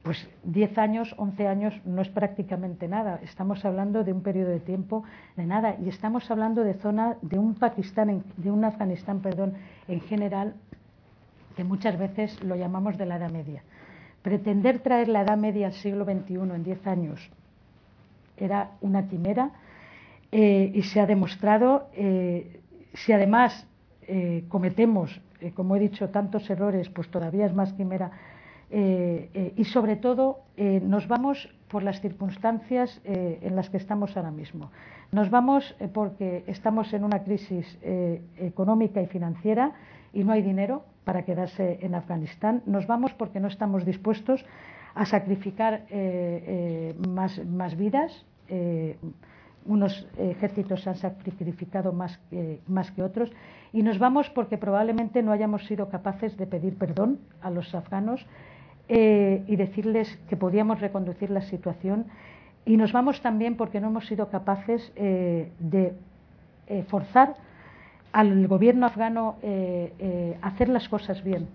[0.03, 3.19] pues 10 años, 11 años no es prácticamente nada.
[3.23, 5.03] Estamos hablando de un periodo de tiempo
[5.35, 9.55] de nada y estamos hablando de zona de un Pakistán, de un Afganistán, perdón,
[9.89, 10.53] en general
[11.57, 13.63] que muchas veces lo llamamos de la Edad Media.
[14.21, 17.31] Pretender traer la Edad Media al siglo XXI en 10 años
[18.39, 19.51] era una quimera
[20.31, 22.61] eh, y se ha demostrado, eh,
[22.93, 23.67] si además
[24.03, 25.21] eh, cometemos,
[25.55, 28.11] como he dicho, tantos errores, pues todavía es más quimera
[28.71, 34.69] y sobre todo nos vamos por las circunstancias en las que estamos ahora mismo.
[35.11, 37.79] Nos vamos porque estamos en una crisis
[38.37, 39.71] económica y financiera
[40.13, 42.61] y no hay dinero para quedarse en Afganistán.
[42.67, 44.45] Nos vamos porque no estamos dispuestos
[44.93, 45.87] a sacrificar
[47.07, 48.11] más, más, vidas.
[49.65, 52.19] unos ejércitos se han sacrificado más,
[52.67, 53.31] más que otros
[53.73, 58.23] y nos vamos porque probablemente no hayamos sido capaces de pedir perdón a los afganos
[58.87, 62.05] eh, y decirles que podíamos reconducir la situación.
[62.65, 65.93] Y nos vamos también porque no hemos sido capaces eh, de
[66.67, 67.48] eh, forzar
[68.11, 71.47] al gobierno afgano a hacer las cosas bien,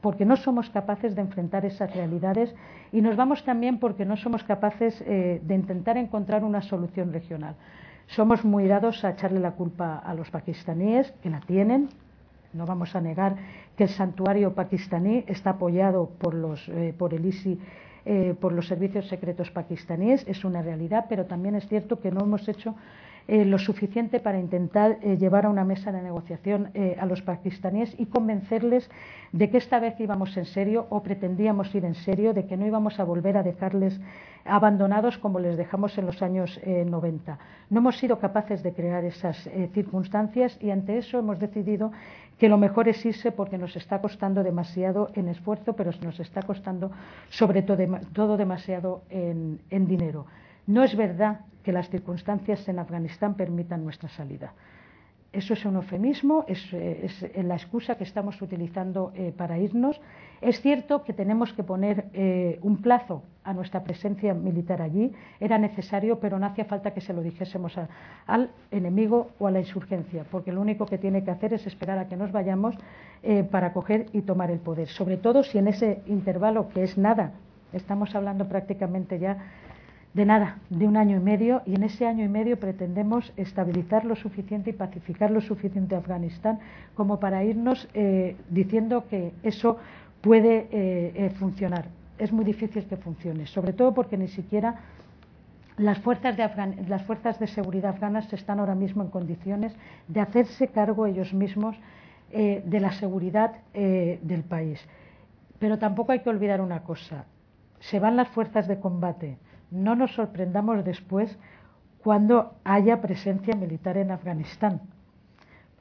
[0.00, 2.54] porque no somos capaces de enfrentar esas realidades
[2.92, 7.54] y nos vamos también porque no somos capaces de intentar encontrar una solución regional.
[8.06, 11.88] Somos muy dados a echarle la culpa a los pakistaníes, que la tienen,
[12.52, 13.36] no vamos a negar
[13.76, 17.58] que el santuario pakistaní está apoyado por, los, eh, por el ISI,
[18.04, 22.20] eh, por los servicios secretos pakistaníes, es una realidad, pero también es cierto que no
[22.20, 22.74] hemos hecho
[23.28, 28.06] eh, lo suficiente para intentar llevar a una mesa de negociación a los pakistaníes y
[28.06, 28.90] convencerles
[29.32, 32.66] de que esta vez íbamos en serio o pretendíamos ir en serio, de que no
[32.66, 34.00] íbamos a volver a dejarles
[34.44, 37.38] abandonados como les dejamos en los años 90.
[37.68, 41.92] No hemos sido capaces de crear esas circunstancias y ante eso hemos decidido
[42.40, 46.40] que lo mejor es irse porque nos está costando demasiado en esfuerzo, pero nos está
[46.40, 46.90] costando
[47.28, 50.24] sobre todo, demasiado en, dinero.
[50.70, 54.52] No es verdad que las circunstancias en Afganistán permitan nuestra salida.
[55.32, 56.62] Eso es un eufemismo, es,
[57.34, 60.00] la excusa que estamos utilizando eh, para irnos.
[60.40, 65.12] Es cierto que tenemos que poner eh, un plazo a nuestra presencia militar allí.
[65.40, 67.76] Era necesario, pero no hacía falta que se lo dijésemos
[68.28, 71.98] al enemigo o a la insurgencia, porque lo único que tiene que hacer es esperar
[71.98, 72.76] a que nos vayamos
[73.24, 74.86] eh, para coger y tomar el poder.
[74.86, 77.32] Sobre todo si en ese intervalo, que es nada,
[77.72, 79.36] estamos hablando prácticamente ya
[80.12, 84.04] de nada, de un año y medio, y en ese año y medio pretendemos estabilizar
[84.04, 86.58] lo suficiente y pacificar lo suficiente Afganistán
[86.94, 89.78] como para irnos eh, diciendo que eso
[90.20, 91.86] puede eh, eh, funcionar.
[92.18, 94.80] Es muy difícil que funcione, sobre todo porque ni siquiera
[95.78, 99.74] las fuerzas, de las fuerzas de seguridad afganas están ahora mismo en condiciones
[100.08, 101.76] de hacerse cargo ellos mismos
[102.30, 104.86] de la seguridad del país.
[105.58, 107.24] Pero tampoco hay que olvidar una cosa.
[107.80, 109.38] Se van las fuerzas de combate,
[109.70, 111.38] no nos sorprendamos después
[112.02, 114.80] cuando haya presencia militar en Afganistán,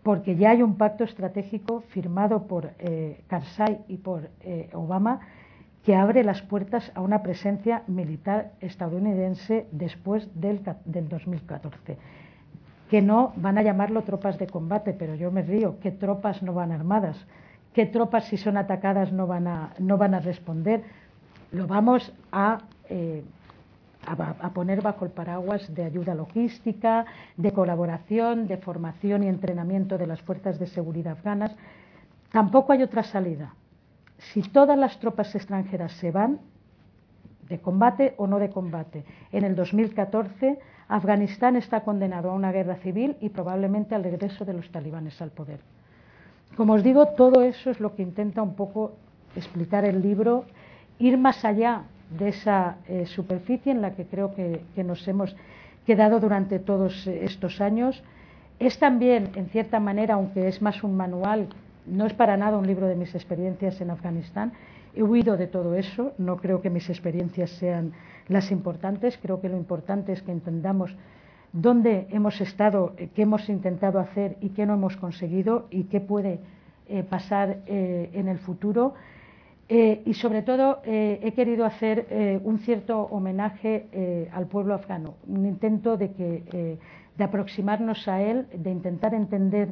[0.03, 5.21] porque ya hay un pacto estratégico firmado por eh, Karzai y por eh, Obama
[5.83, 11.97] que abre las puertas a una presencia militar estadounidense después del, del 2014
[12.89, 16.53] que no van a llamarlo tropas de combate, pero yo me río, ¿qué tropas no
[16.53, 17.23] van armadas?
[17.73, 20.83] ¿Qué tropas si son atacadas no van a, no van a responder?
[21.51, 22.59] Lo vamos a
[22.89, 23.23] eh,
[24.09, 27.05] a, poner bajo el paraguas de ayuda logística,
[27.37, 31.55] de colaboración, de formación y entrenamiento de las fuerzas de seguridad afganas.
[32.31, 33.53] Tampoco hay otra salida.
[34.17, 36.39] Si todas las tropas extranjeras se van,
[37.47, 42.75] de combate o no de combate, en el 2014 Afganistán está condenado a una guerra
[42.77, 45.59] civil y probablemente al regreso de los talibanes al poder.
[46.57, 48.93] Como os digo, todo eso es lo que intenta un poco
[49.35, 50.45] explicar el libro,
[50.97, 55.35] ir más allá de esa eh, superficie en la que creo que, nos hemos
[55.85, 58.03] quedado durante todos estos años.
[58.59, 61.47] Es también, en cierta manera, aunque es más un manual,
[61.85, 64.53] no es para nada un libro de mis experiencias en Afganistán.
[64.95, 67.93] He huido de todo eso, no creo que mis experiencias sean
[68.27, 70.95] las importantes, creo que lo importante es que entendamos
[71.53, 75.99] dónde hemos estado, eh, qué hemos intentado hacer y qué no hemos conseguido y qué
[75.99, 76.39] puede
[76.87, 78.95] eh, pasar en el futuro
[79.71, 85.13] eh, y sobre todo eh, he querido hacer eh, un cierto homenaje al pueblo afgano,
[85.27, 86.79] un intento de, que,
[87.15, 89.69] de aproximarnos a él, de intentar entender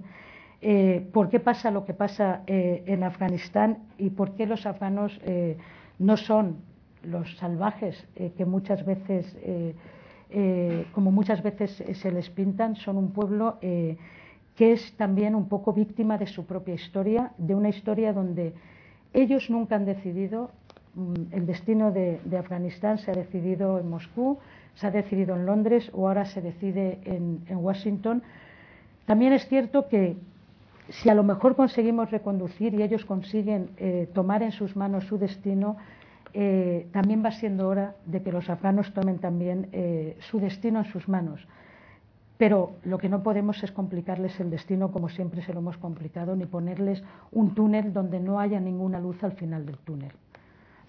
[1.12, 5.20] por qué pasa lo que pasa en Afganistán y por qué los afganos
[6.00, 6.58] no son
[7.04, 9.38] los salvajes que muchas veces,
[10.93, 16.18] como muchas veces se les pintan, son un pueblo que es también un poco víctima
[16.18, 18.54] de su propia historia, de una historia donde
[19.14, 20.51] ellos nunca han decidido
[20.95, 24.38] mm, el destino de, Afganistán se ha decidido en Moscú,
[24.76, 28.22] se ha decidido en Londres o ahora se decide en, Washington.
[29.05, 30.18] También es cierto que
[30.89, 35.18] si a lo mejor conseguimos reconducir y ellos consiguen eh, tomar en sus manos su
[35.18, 35.78] destino,
[36.34, 40.86] eh, también va siendo hora de que los afganos tomen también eh, su destino en
[40.86, 41.47] sus manos.
[42.38, 46.35] Pero lo que no podemos es complicarles el destino como siempre se lo hemos complicado,
[46.35, 50.11] ni ponerles un túnel donde no haya ninguna luz al final del túnel.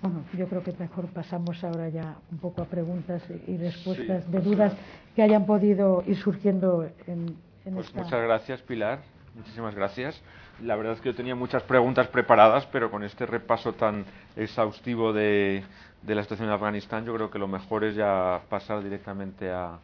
[0.02, 4.40] Bueno, yo creo que mejor pasamos ahora ya un poco a preguntas y respuestas de
[4.40, 4.76] dudas
[5.16, 7.34] que hayan podido ir surgiendo en,
[7.64, 9.00] en pues Muchas gracias, Pilar.
[9.34, 10.20] Muchísimas gracias.
[10.62, 14.04] La verdad es que yo tenía muchas preguntas preparadas, pero con este repaso tan
[14.36, 15.64] exhaustivo de,
[16.02, 19.78] de la situación en Afganistán, yo creo que lo mejor es ya pasar directamente a,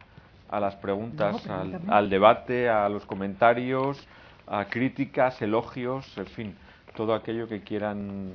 [0.49, 4.05] a las preguntas, al, debate, a los comentarios,
[4.47, 6.55] a críticas, elogios, en fin,
[6.95, 8.31] todo aquello que quieran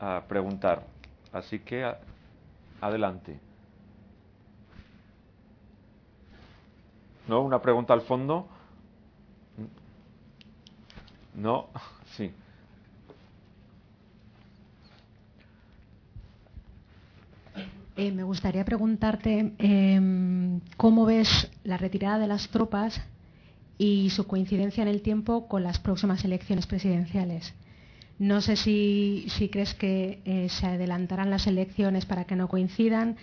[0.00, 0.82] ah, preguntar.
[1.32, 1.90] Así que
[2.80, 3.38] adelante.
[7.28, 7.40] ¿No?
[7.42, 8.48] ¿Una pregunta al fondo?
[11.34, 11.68] ¿No?
[12.16, 12.30] Sí.
[17.94, 23.02] Eh, me gustaría preguntarte em, cómo ves la retirada de las tropas
[23.76, 27.52] y su coincidencia en el tiempo con las próximas elecciones presidenciales.
[28.18, 33.16] No sé si, crees que eh, se adelantarán las elecciones para que no coincidan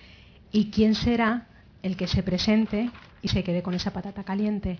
[0.51, 1.47] y quién será
[1.81, 2.91] el que se presente
[3.23, 4.77] y se quede con esa patata caliente.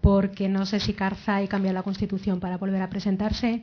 [0.00, 3.62] Porque no sé si Karzai cambia la constitución para volver a presentarse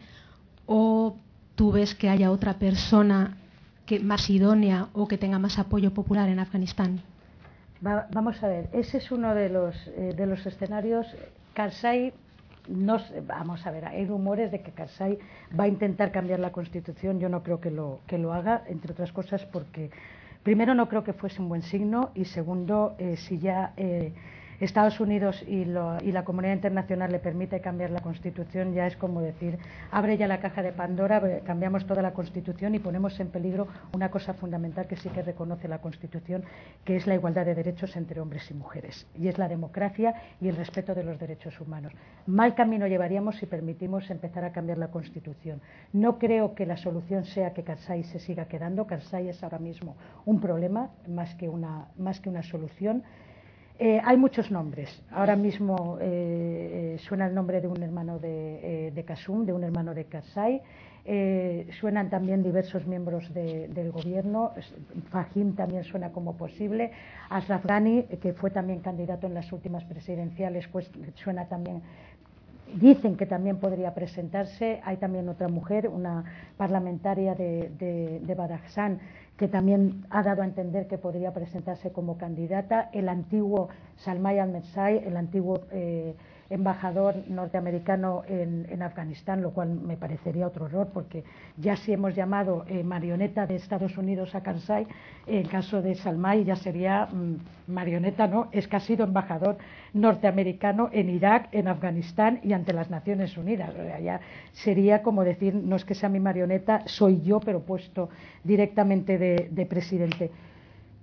[0.67, 1.17] o
[1.55, 3.37] tú ves que haya otra persona
[3.85, 7.01] que más idónea o que tenga más apoyo popular en Afganistán?
[7.81, 11.05] vamos a ver, ese es uno de los, eh, de los escenarios.
[11.53, 12.13] Karzai,
[12.67, 15.19] no, vamos a ver, hay rumores de que Karzai
[15.57, 17.19] va a intentar cambiar la Constitución.
[17.19, 19.91] Yo no creo que lo, que lo haga, entre otras cosas porque,
[20.41, 23.73] primero, no creo que fuese un buen signo y, segundo, eh, si ya.
[23.77, 24.13] Eh,
[24.59, 29.57] Estados Unidos y, la comunidad internacional le permite cambiar la Constitución, ya es como decir,
[29.91, 34.09] abre ya la caja de Pandora, cambiamos toda la Constitución y ponemos en peligro una
[34.09, 36.43] cosa fundamental que sí que reconoce la Constitución,
[36.83, 40.47] que es la igualdad de derechos entre hombres y mujeres, y es la democracia y
[40.47, 41.93] el respeto de los derechos humanos.
[42.25, 45.61] Mal camino llevaríamos si permitimos empezar a cambiar la Constitución.
[45.93, 48.87] No creo que la solución sea que Karzai se siga quedando.
[48.87, 49.95] Karzai es ahora mismo
[50.25, 53.03] un problema más que una, más que una solución.
[53.77, 55.03] Eh, hay muchos nombres.
[55.11, 59.63] Ahora mismo eh, eh, suena el nombre de un hermano de, de Kasum, de un
[59.63, 60.61] hermano de Karzai.
[61.79, 64.53] suenan también diversos miembros del gobierno.
[65.11, 66.91] Fahim también suena como posible.
[67.29, 71.81] Ashraf Ghani, que fue también candidato en las últimas presidenciales, pues suena también
[72.73, 74.81] dicen que también podría presentarse.
[74.85, 76.23] Hay también otra mujer, una
[76.57, 78.35] parlamentaria de, de, de
[79.37, 82.89] que también ha dado a entender que podría presentarse como candidata.
[82.93, 86.15] El antiguo Salmay al-Mersai, el antiguo eh,
[86.49, 91.23] embajador norteamericano en, Afganistán, lo cual me parecería otro error, porque
[91.57, 94.85] ya si hemos llamado eh, marioneta de Estados Unidos a Karzai,
[95.25, 98.49] en caso de Salmay ya sería mm, marioneta, ¿no?
[98.51, 99.57] Es que ha sido embajador
[99.93, 103.73] norteamericano en Irak, en Afganistán y ante las Naciones Unidas.
[104.03, 104.19] ya
[104.51, 108.09] sería como decir, no es que sea mi marioneta, soy yo, pero puesto
[108.43, 110.29] directamente de presidente.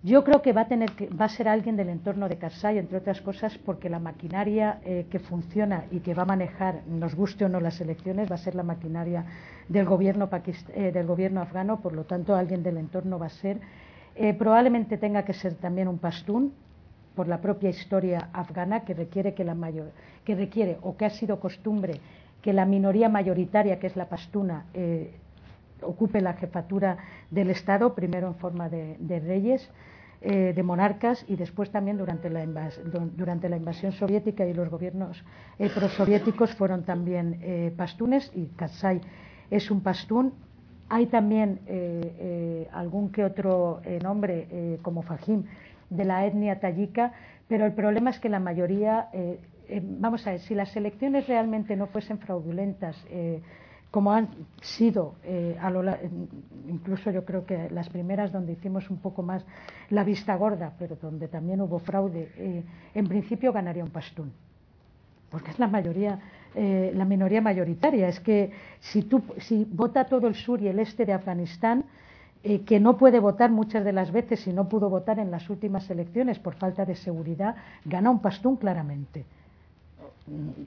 [0.05, 2.77] Yo creo que va a, tener que, va a ser alguien del entorno de Karzai,
[2.77, 7.15] entre otras cosas, porque la maquinaria eh, que funciona y que va a manejar, nos
[7.15, 9.25] guste o no las elecciones, va a ser la maquinaria
[9.69, 10.29] del gobierno,
[10.75, 13.61] eh, del gobierno afgano, por lo tanto, alguien del entorno va a ser.
[14.17, 16.53] Eh, probablemente tenga que ser también un pastún,
[17.15, 19.93] por la propia historia afgana, que requiere que la mayor,
[20.25, 22.01] que requiere o que ha sido costumbre
[22.41, 24.65] que la minoría mayoritaria, que es la pastuna,
[25.83, 26.97] ocupe la jefatura
[27.31, 29.71] del Estado, primero en forma de reyes.
[30.25, 32.47] Eh, de monarcas y después también durante la,
[33.17, 35.21] durante la invasión soviética y los gobiernos
[35.59, 39.01] eh, prosoviéticos fueron también eh, pastunes y Karzai
[39.51, 40.33] es un pastún.
[40.89, 41.59] Hay también
[42.73, 45.45] algún que otro nombre como Fajim
[45.89, 47.15] de la etnia tayika,
[47.49, 49.09] pero el problema es que la mayoría,
[49.99, 53.03] vamos a ver, si las elecciones realmente no fuesen fraudulentas,
[53.93, 54.31] como han
[54.63, 55.85] sido, eh, a lo,
[56.67, 59.45] incluso yo creo que las primeras donde hicimos un poco más
[59.91, 62.65] la vista gorda, pero donde también hubo fraude, eh,
[62.95, 64.33] en principio ganaría un pastún,
[65.31, 66.19] porque es la mayoría,
[66.55, 68.09] eh, la minoría mayoritaria.
[68.09, 71.85] Es que si, tú, si vota todo el sur y el este de Afganistán,
[72.67, 75.89] que no puede votar muchas de las veces y no pudo votar en las últimas
[75.91, 79.25] elecciones por falta de seguridad, gana un pastún claramente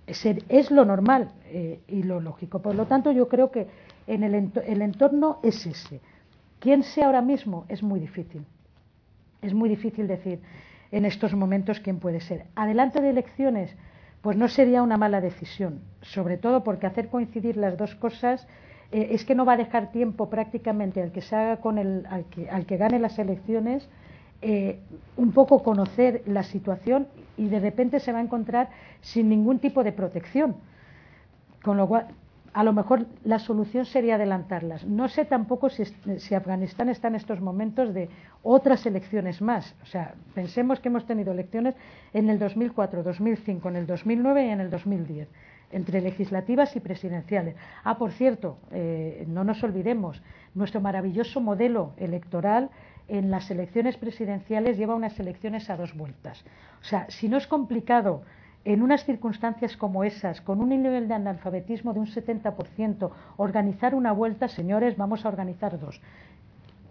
[0.07, 2.61] es lo normal eh, y lo lógico.
[2.61, 3.67] Por lo tanto, yo creo que
[4.07, 6.01] en el, entorno es ese,
[6.59, 7.65] ¿Quién sea ahora mismo?
[7.69, 8.43] Es muy difícil.
[9.41, 10.39] Es muy difícil decir
[10.91, 12.45] en estos momentos quién puede ser.
[12.55, 13.75] Adelante de elecciones,
[14.21, 18.47] pues no sería una mala decisión, sobre todo porque hacer coincidir las dos cosas
[18.91, 22.05] eh, es que no va a dejar tiempo prácticamente al que se haga con el,
[22.09, 23.87] al que, al que gane las elecciones
[24.47, 24.77] eh,
[25.17, 28.69] un poco conocer la situación y de repente se va a encontrar
[29.01, 30.55] sin ningún tipo de protección.
[31.63, 32.09] Con lo cual,
[32.53, 34.85] a lo mejor la solución sería adelantarlas.
[34.85, 38.07] No sé tampoco si, si, Afganistán está en estos momentos de
[38.43, 39.73] otras elecciones más.
[39.81, 41.73] O sea, pensemos que hemos tenido elecciones
[42.13, 45.27] en el 2004, 2005, en el 2009 y en el 2010,
[45.71, 47.55] entre legislativas y presidenciales.
[47.83, 50.21] Ah, por cierto, eh, no nos olvidemos,
[50.53, 52.69] nuestro maravilloso modelo electoral
[53.07, 56.43] en las elecciones presidenciales lleva unas elecciones a dos vueltas.
[56.81, 58.23] O sea, si no es complicado
[58.63, 64.11] en unas circunstancias como esas, con un nivel de analfabetismo de un 70%, organizar una
[64.11, 66.01] vuelta, señores, vamos a organizar dos.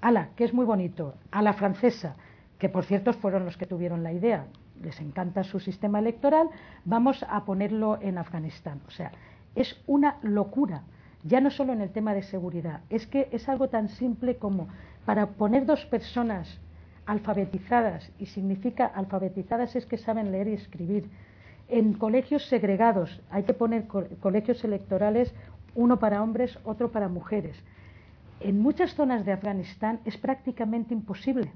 [0.01, 2.15] Ala, que es muy bonito, a la francesa,
[2.59, 4.47] que por cierto fueron los que tuvieron la idea,
[4.83, 6.49] les encanta su sistema electoral,
[6.85, 8.81] vamos a ponerlo en Afganistán.
[8.87, 9.11] O sea,
[9.55, 10.83] es una locura,
[11.25, 14.69] ya no solo en el tema de seguridad, es que es algo tan simple como
[15.05, 16.61] para poner dos personas
[17.07, 21.11] alfabetizadas, y significa alfabetizadas es que saben leer y escribir,
[21.69, 23.21] en colegios segregados.
[23.31, 23.87] Hay que poner
[24.21, 25.35] colegios electorales,
[25.75, 27.57] uno para hombres, otro para mujeres.
[28.41, 31.53] En muchas zonas de Afganistán es prácticamente imposible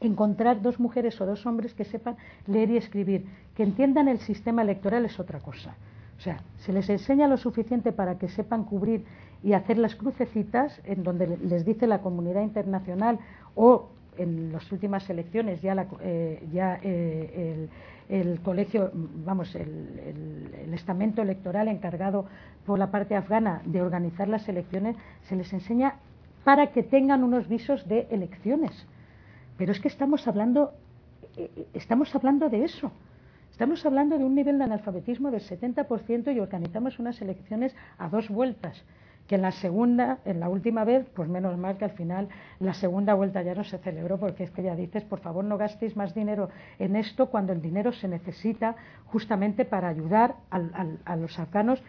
[0.00, 2.16] encontrar dos mujeres o dos hombres que sepan
[2.46, 3.26] leer y escribir.
[3.54, 5.76] Que entiendan el sistema electoral es otra cosa.
[6.18, 9.04] O sea, se les enseña lo suficiente para que sepan cubrir
[9.42, 13.18] y hacer las crucecitas en donde les dice la comunidad internacional
[13.54, 17.70] o en las últimas elecciones ya, la, eh, ya eh, el,
[18.08, 22.26] el colegio, vamos, el, estamento electoral encargado
[22.66, 24.96] por la parte afgana de organizar las elecciones,
[25.28, 25.96] se les enseña
[26.42, 28.86] para que tengan unos visos de elecciones.
[29.56, 30.72] Pero es que estamos hablando,
[31.36, 32.90] eh, eh, estamos hablando de eso.
[33.54, 38.28] Estamos hablando de un nivel de analfabetismo del 70% y organizamos unas elecciones a dos
[38.28, 38.82] vueltas
[39.28, 42.28] que en la segunda, en la última vez, pues menos mal que al final
[42.58, 45.56] la segunda vuelta ya no se celebró porque es que ya dices, por favor no
[45.56, 46.48] gastéis más dinero
[46.80, 48.74] en esto cuando el dinero se necesita
[49.06, 51.80] justamente para ayudar a los afganos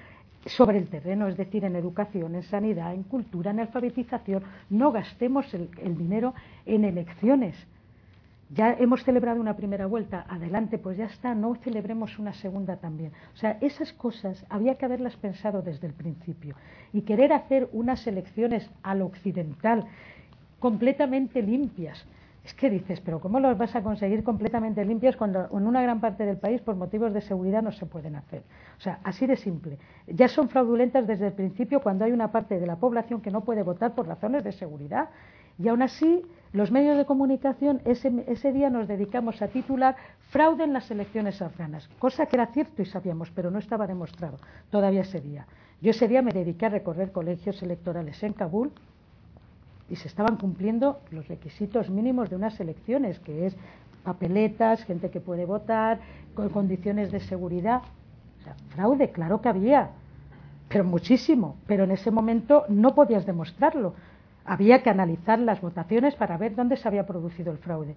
[0.45, 4.43] sobre el terreno, es decir, en educación, en sanidad, en cultura, en alfabetización.
[4.70, 6.36] No gastemos el dinero
[6.68, 7.55] en elecciones
[8.50, 13.12] ya hemos celebrado una primera vuelta, adelante, pues ya está, no celebremos una segunda también.
[13.34, 16.56] O sea, esas cosas había que haberlas pensado desde el principio.
[16.93, 19.86] Y querer hacer unas elecciones al occidental
[20.60, 22.06] completamente limpias.
[22.46, 26.00] Es que dices, pero ¿cómo las vas a conseguir completamente limpias cuando en una gran
[26.00, 28.43] parte del país por motivos de seguridad no se pueden hacer?
[28.78, 29.80] O sea, así de simple.
[30.06, 33.41] Ya son fraudulentas desde el principio cuando hay una parte de la población que no
[33.41, 35.10] puede votar por razones de seguridad.
[35.58, 36.22] Y aún así
[36.54, 39.96] los medios de comunicación ese, día nos dedicamos a titular
[40.30, 44.38] fraude en las elecciones afganas, cosa que era cierto y sabíamos, pero no estaba demostrado
[44.70, 45.48] todavía ese día.
[45.82, 48.72] Yo ese día me dediqué a recorrer colegios electorales en Kabul
[49.90, 53.56] y se estaban cumpliendo los requisitos mínimos de unas elecciones, que es
[54.04, 56.00] papeletas, gente que puede votar,
[56.34, 57.82] con condiciones de seguridad.
[58.40, 59.90] O sea, fraude, claro que había,
[60.70, 63.94] pero muchísimo, pero en ese momento no podías demostrarlo.
[64.46, 67.96] Había que analizar las votaciones para ver dónde se había producido el fraude.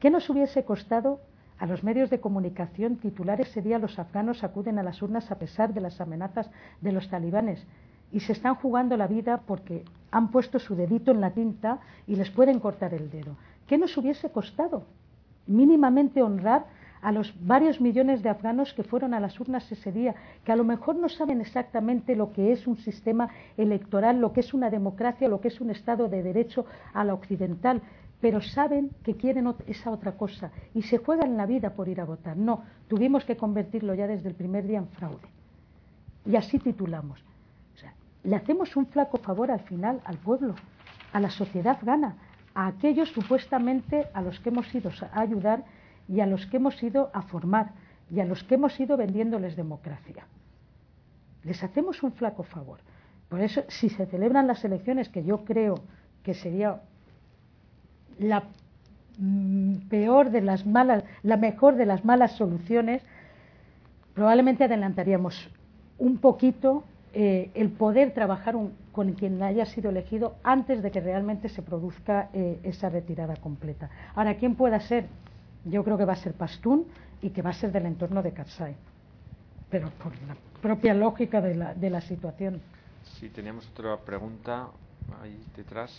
[0.00, 1.20] ¿Qué nos hubiese costado
[1.58, 5.38] a los medios de comunicación titular ese día los afganos acuden a las urnas a
[5.38, 6.50] pesar de las amenazas
[6.82, 7.66] de los talibanes
[8.12, 12.16] y se están jugando la vida porque han puesto su dedito en la tinta y
[12.16, 13.36] les pueden cortar el dedo?
[13.66, 14.84] ¿Qué nos hubiese costado
[15.46, 16.66] mínimamente honrar
[17.02, 20.56] a los varios millones de afganos que fueron a las urnas ese día, que a
[20.56, 24.70] lo mejor no saben exactamente lo que es un sistema electoral, lo que es una
[24.70, 27.82] democracia, lo que es un Estado de Derecho a la occidental,
[28.20, 32.04] pero saben que quieren esa otra cosa y se juegan la vida por ir a
[32.04, 32.36] votar.
[32.36, 35.28] No, tuvimos que convertirlo ya desde el primer día en fraude.
[36.24, 37.22] Y así titulamos.
[38.26, 40.56] Le hacemos un flaco favor al final al pueblo,
[41.12, 42.16] a la sociedad afgana,
[42.54, 45.62] a aquellos supuestamente a los que hemos ido a ayudar
[46.08, 47.70] y a los que hemos ido a formar
[48.10, 50.26] y a los que hemos ido vendiéndoles democracia.
[51.44, 52.80] Les hacemos un flaco favor.
[53.28, 55.76] Por eso, si se celebran las elecciones, que yo creo
[56.24, 56.80] que sería
[58.18, 58.42] la
[59.18, 63.04] mm, peor de las malas, la mejor de las malas soluciones,
[64.14, 65.48] probablemente adelantaríamos
[65.98, 66.82] un poquito
[67.18, 68.54] eh, el poder trabajar
[68.92, 73.88] con quien haya sido elegido antes de que realmente se produzca eh, esa retirada completa.
[74.14, 75.06] Ahora, ¿quién pueda ser?
[75.66, 76.86] yo creo que va a ser Pastún
[77.20, 78.76] y que va a ser del entorno de Karzai,
[79.70, 82.60] pero por la propia lógica de la, de la situación.
[83.18, 84.68] Sí, teníamos otra pregunta
[85.22, 85.90] ahí detrás.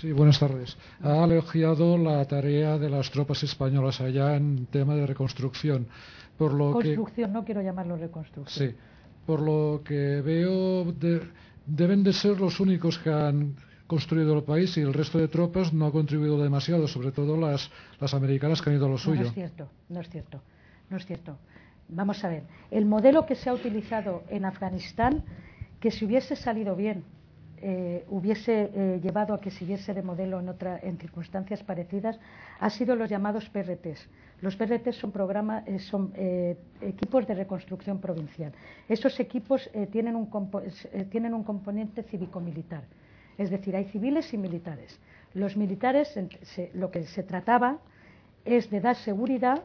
[0.00, 0.76] Sí, buenas tardes.
[1.02, 5.86] Ha elogiado la tarea de las tropas españolas allá en tema de reconstrucción.
[6.38, 8.70] Por lo Construcción, no quiero llamarlo reconstrucción.
[8.70, 8.76] Sí,
[9.26, 10.94] por lo que veo,
[11.66, 13.56] deben de ser los únicos que han
[13.86, 17.70] construido el país y el resto de tropas no ha contribuido demasiado, sobre todo las,
[18.00, 19.22] las americanas que han ido a lo suyo.
[19.22, 20.42] No, es cierto, no es cierto,
[20.90, 21.38] no es cierto.
[21.88, 25.24] Vamos a ver, el modelo que se ha utilizado en Afganistán,
[25.80, 27.04] que si hubiese salido bien,
[27.62, 32.18] eh, hubiese eh, llevado a que siguiese de modelo en, otra, en circunstancias parecidas,
[32.60, 34.08] ha sido los llamados PRTs.
[34.42, 36.12] Los PRTs son, programa, eh, son
[36.82, 38.52] equipos de reconstrucción provincial.
[38.88, 40.28] Esos equipos tienen un,
[41.10, 42.82] tienen un componente cívico-militar.
[43.38, 44.98] Es decir, hay civiles y militares.
[45.32, 46.18] Los militares,
[46.74, 47.78] lo que se trataba
[48.44, 49.62] es de dar seguridad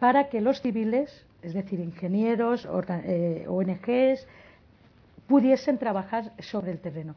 [0.00, 4.26] para que los civiles, es decir, ingenieros, ONGs,
[5.28, 7.14] pudiesen trabajar sobre el terreno.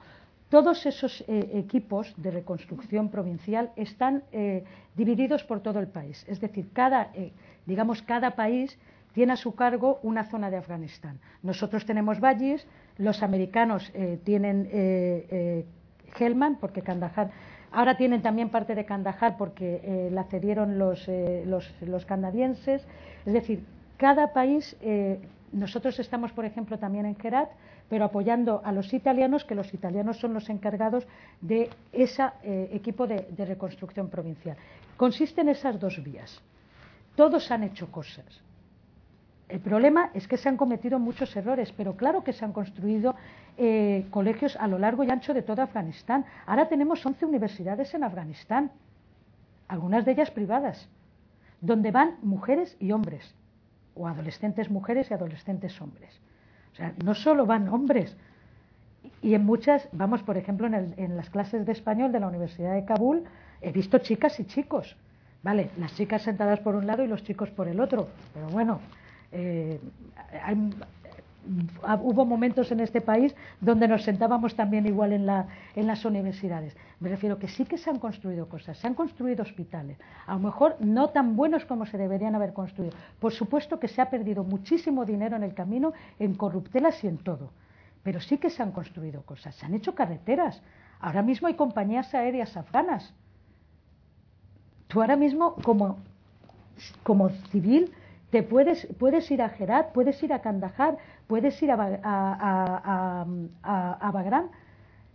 [0.49, 4.63] Todos esos eh, equipos de reconstrucción provincial están eh,
[4.95, 6.23] divididos por todo el país.
[6.27, 7.11] Es decir, cada,
[7.65, 8.77] digamos, cada país
[9.13, 11.19] tiene a su cargo una zona de Afganistán.
[11.41, 13.91] Nosotros tenemos valles, los americanos
[14.23, 14.69] tienen
[16.19, 17.31] Helmand, porque Kandahar.
[17.71, 22.85] Ahora tienen también parte de Kandahar porque eh, la cedieron los, eh, los, canadienses.
[23.25, 23.63] Es decir,
[23.97, 25.19] cada país, eh,
[25.51, 27.49] nosotros estamos, por ejemplo, también en Herat,
[27.89, 31.05] pero apoyando a los italianos, que los italianos son los encargados
[31.41, 32.23] de ese
[32.71, 34.55] equipo de, reconstrucción provincial.
[34.95, 36.41] Consiste en esas dos vías.
[37.15, 38.41] Todos han hecho cosas.
[39.49, 43.15] El problema es que se han cometido muchos errores, pero claro que se han construido
[43.57, 46.25] eh, colegios a lo largo y ancho de todo Afganistán.
[46.45, 48.71] Ahora tenemos 11 universidades en Afganistán,
[49.67, 50.87] algunas de ellas privadas,
[51.59, 53.35] donde van mujeres y hombres,
[53.95, 56.19] o adolescentes mujeres y adolescentes hombres.
[56.73, 58.15] O sea, no solo van hombres,
[59.21, 62.73] y en muchas, vamos, por ejemplo, en, en las clases de español de la Universidad
[62.73, 63.23] de Kabul,
[63.61, 64.95] he visto chicas y chicos.
[65.43, 68.79] Vale, las chicas sentadas por un lado y los chicos por el otro, pero bueno,
[69.31, 69.79] eh,
[72.01, 76.75] hubo momentos en este país donde nos sentábamos también igual en, las universidades.
[76.99, 80.39] Me refiero que sí que se han construido cosas, se han construido hospitales, a lo
[80.39, 82.95] mejor no tan buenos como se deberían haber construido.
[83.19, 87.17] Por supuesto que se ha perdido muchísimo dinero en el camino, en corruptelas y en
[87.17, 87.51] todo,
[88.03, 90.61] pero sí que se han construido cosas, se han hecho carreteras.
[90.99, 93.13] Ahora mismo hay compañías aéreas afganas.
[94.87, 95.97] Tú ahora mismo, como,
[97.01, 97.91] como civil,
[98.31, 103.25] te puedes, puedes ir a Herat, puedes ir a Kandahar, puedes ir a, a,
[103.63, 104.49] a, Bagram,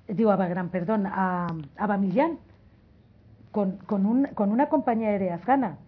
[0.07, 2.39] digo a Bagram, perdón, a, a Bamillán,
[3.51, 5.79] con, con, un, con una compañía aérea afgana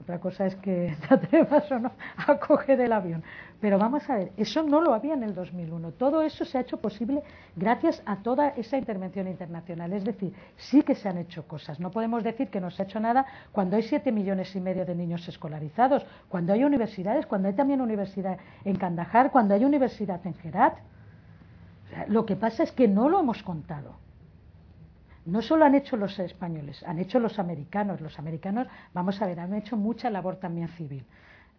[0.00, 3.22] otra cosa es que te atrevas o no a coger el avión.
[3.60, 5.92] Pero vamos a ver, eso no lo había en el 2001.
[5.92, 7.22] Todo eso se ha hecho posible
[7.56, 9.92] gracias a toda esa intervención internacional.
[9.92, 11.78] Es decir, sí que se han hecho cosas.
[11.78, 14.86] No podemos decir que no se ha hecho nada cuando hay siete millones y medio
[14.86, 20.20] de niños escolarizados, cuando hay universidades, cuando hay también universidad en Kandahar, cuando hay universidad
[20.26, 20.78] en Herat.
[22.08, 24.09] lo que pasa es que no lo hemos contado
[25.30, 28.00] no solo han hecho los españoles, han hecho los americanos.
[28.00, 31.04] Los americanos, vamos a ver, han hecho mucha labor también civil.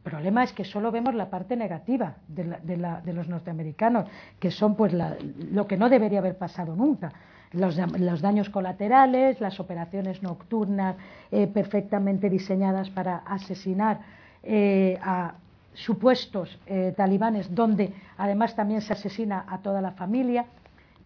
[0.04, 4.10] El problema es que solo vemos la parte negativa de, los norteamericanos,
[4.40, 7.14] que son pues lo que no debería haber pasado nunca.
[7.54, 7.76] Los,
[8.22, 10.96] daños colaterales, las operaciones nocturnas
[11.32, 14.00] eh, perfectamente diseñadas para asesinar
[14.42, 15.36] eh, a
[15.74, 20.46] supuestos eh, talibanes, donde además también se asesina a toda la familia.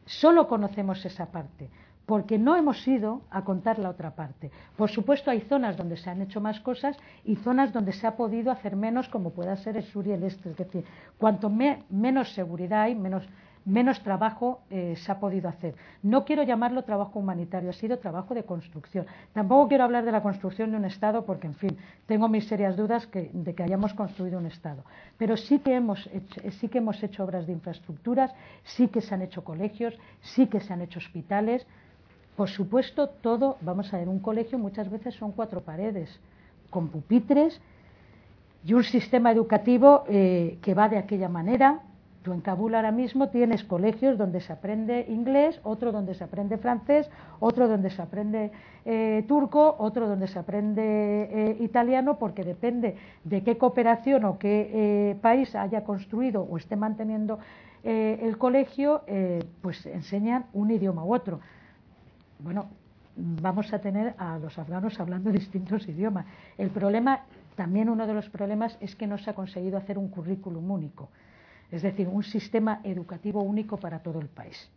[0.06, 1.68] Solo conocemos esa parte
[2.06, 4.52] porque no hemos ido a contar la otra parte.
[4.78, 8.16] Por supuesto, hay zonas donde se han hecho más cosas y zonas donde se ha
[8.16, 10.52] podido hacer menos, como pueda ser el sur y el este.
[10.52, 10.86] Es decir,
[11.18, 13.28] cuanto menos seguridad hay, menos,
[13.66, 15.74] menos trabajo eh, se ha podido hacer.
[16.04, 19.08] No quiero llamarlo trabajo humanitario, ha sido trabajo de construcción.
[19.34, 22.78] Tampoco quiero hablar de la construcción de un Estado, porque, en fin, tengo mis serias
[22.78, 24.84] dudas de que hayamos construido un Estado.
[25.18, 28.32] Pero sí que, hemos hecho, sí que hemos hecho obras de infraestructuras,
[28.64, 31.66] sí que se han hecho colegios, sí que se han hecho hospitales
[32.36, 36.20] por supuesto, todo, vamos a ver, un colegio muchas veces son cuatro paredes,
[36.70, 37.62] con pupitres
[38.66, 41.82] y un sistema educativo eh, que va de aquella manera.
[42.24, 46.58] Tú en Kabul ahora mismo tienes colegios donde se aprende inglés, otro donde se aprende
[46.58, 47.08] francés,
[47.40, 48.52] otro donde se aprende
[48.84, 55.16] eh, turco, otro donde se aprende eh, italiano, porque depende de qué cooperación o qué
[55.22, 57.40] país haya construido o esté manteniendo
[57.84, 59.04] el colegio,
[59.62, 61.40] pues enseñan un idioma u otro
[62.40, 62.68] bueno,
[63.16, 66.26] vamos a tener a los afganos hablando distintos idiomas.
[66.58, 67.22] El problema,
[67.56, 71.10] también uno de los problemas, es que no se ha conseguido hacer un currículum único,
[71.72, 74.70] es decir, un sistema educativo único para todo el país,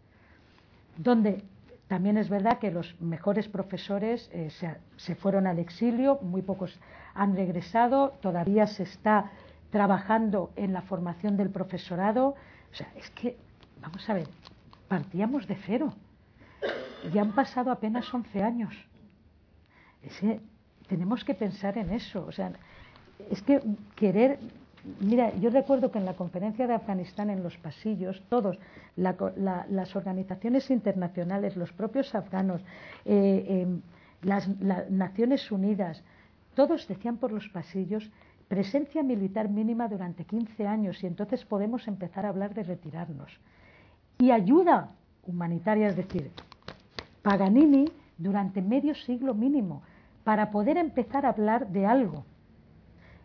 [0.96, 1.44] donde
[1.88, 4.50] También es verdad que los mejores profesores eh,
[4.98, 6.78] se, fueron al exilio, muy pocos
[7.14, 9.30] han regresado, todavía se está
[9.70, 12.36] trabajando en la formación del profesorado.
[12.70, 13.36] O sea, es que,
[13.80, 14.28] vamos a ver,
[14.86, 15.94] partíamos de cero.
[17.12, 18.74] Ya han pasado apenas 11 años.
[20.88, 22.24] Tenemos que pensar en eso.
[22.26, 22.52] O sea,
[23.30, 23.60] es que
[23.94, 24.38] querer
[25.00, 28.58] Mira, yo recuerdo que en la conferencia de Afganistán, en los pasillos, todos,
[28.96, 32.62] las organizaciones internacionales, los propios afganos,
[33.04, 33.80] eh, em,
[34.22, 34.48] las,
[34.90, 36.02] Naciones Unidas,
[36.54, 38.10] todos decían por los pasillos
[38.48, 43.30] presencia militar mínima durante 15 años y entonces podemos empezar a hablar de retirarnos.
[44.18, 44.92] Y ayuda
[45.26, 46.30] humanitaria, es decir,
[47.22, 49.82] Paganini durante medio siglo mínimo,
[50.24, 52.24] para poder empezar a hablar de algo.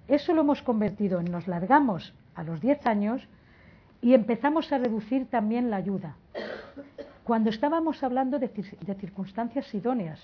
[0.07, 3.27] Eso lo hemos convertido en nos largamos a los 10 años
[4.01, 6.15] y empezamos a reducir también la ayuda.
[7.23, 8.49] Cuando estábamos hablando de,
[8.99, 10.19] circunstancias idóneas,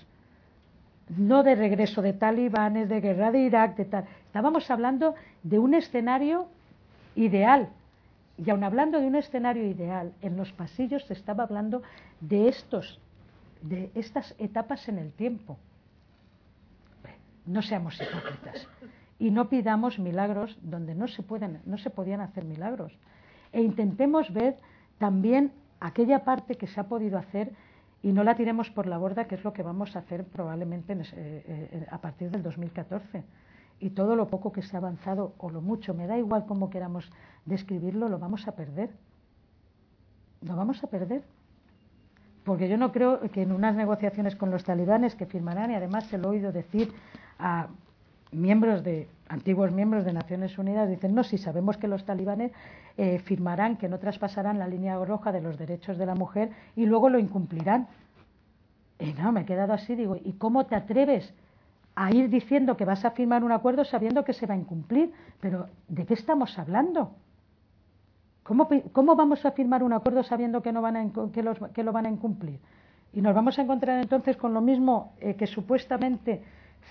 [1.16, 4.04] no de regreso de talibanes, de guerra de Irak, de tal.
[4.26, 6.46] Estábamos hablando de un escenario
[7.16, 7.70] ideal.
[8.44, 11.82] Y aun hablando de un escenario ideal, en los pasillos se estaba hablando
[12.20, 12.98] de estos,
[13.60, 15.58] de estas etapas en el tiempo.
[17.44, 18.66] No seamos hipócritas
[19.18, 22.96] y no pidamos milagros donde no se, pueden, no se podían hacer milagros.
[23.52, 24.56] E intentemos ver
[24.98, 27.52] también aquella parte que se ha podido hacer
[28.02, 30.94] y no la tiremos por la borda, que es lo que vamos a hacer probablemente
[30.94, 33.22] eh, eh, a partir del 2014.
[33.80, 36.70] Y todo lo poco que se ha avanzado, o lo mucho, me da igual cómo
[36.70, 37.10] queramos
[37.46, 38.90] describirlo, lo vamos a perder.
[40.42, 41.22] Lo vamos a perder.
[42.44, 46.04] Porque yo no creo que en unas negociaciones con los talibanes que firmarán, y además
[46.04, 46.92] se lo he oído decir
[47.38, 47.68] a
[48.32, 52.52] miembros de antiguos miembros de Naciones Unidas dicen no si sabemos que los talibanes
[52.96, 56.86] eh, firmarán que no traspasarán la línea roja de los derechos de la mujer y
[56.86, 57.88] luego lo incumplirán
[58.98, 61.32] y no me he quedado así digo y cómo te atreves
[61.94, 65.12] a ir diciendo que vas a firmar un acuerdo sabiendo que se va a incumplir
[65.40, 67.14] pero de qué estamos hablando
[68.50, 71.84] ¿Cómo, cómo vamos a firmar un acuerdo sabiendo que, no van a, que, los, que
[71.84, 72.58] lo van a incumplir?
[73.12, 76.42] Y nos vamos a encontrar entonces con lo mismo eh, que supuestamente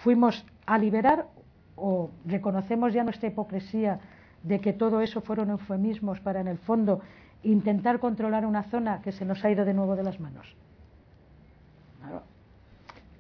[0.04, 1.28] fuimos a liberar
[1.76, 4.00] o reconocemos ya nuestra hipocresía
[4.44, 7.02] de que todo eso fueron eufemismos para en el fondo
[7.44, 10.56] intentar controlar una zona que se nos ha ido de nuevo de las manos.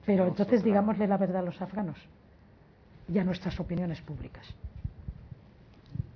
[0.09, 1.95] Pero entonces digámosle la verdad a los afganos
[3.13, 4.43] y a nuestras opiniones públicas.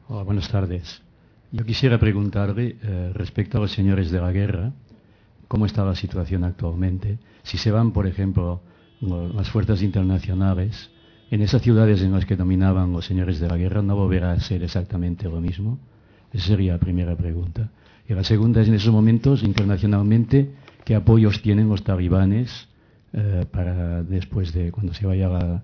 [0.08, 1.04] Hola, buenas tardes.
[1.52, 4.72] Yo quisiera preguntarle eh, respecto a los señores de la guerra,
[5.48, 7.20] cómo está la situación actualmente.
[7.44, 8.62] Si se van, por ejemplo,
[9.00, 10.90] las fuerzas internacionales,
[11.30, 14.40] en esas ciudades en las que dominaban los señores de la guerra, no volverá a
[14.40, 15.78] ser exactamente lo mismo?
[16.32, 17.70] Esa sería la primera pregunta.
[18.10, 20.52] Y la segunda es, en esos momentos, internacionalmente,
[20.84, 22.73] ¿qué apoyos tienen los talibanes
[23.16, 25.62] eh, para después de, cuando se vaya la,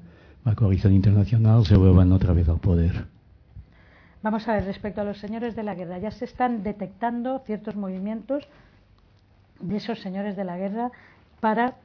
[0.55, 3.05] coalición internacional, se vuelvan otra vez al poder?
[4.21, 7.75] Vamos a ver, respecto a los señores de la guerra, ya se están detectando ciertos
[7.75, 8.47] movimientos
[9.59, 10.91] de esos señores de la guerra
[11.39, 11.75] para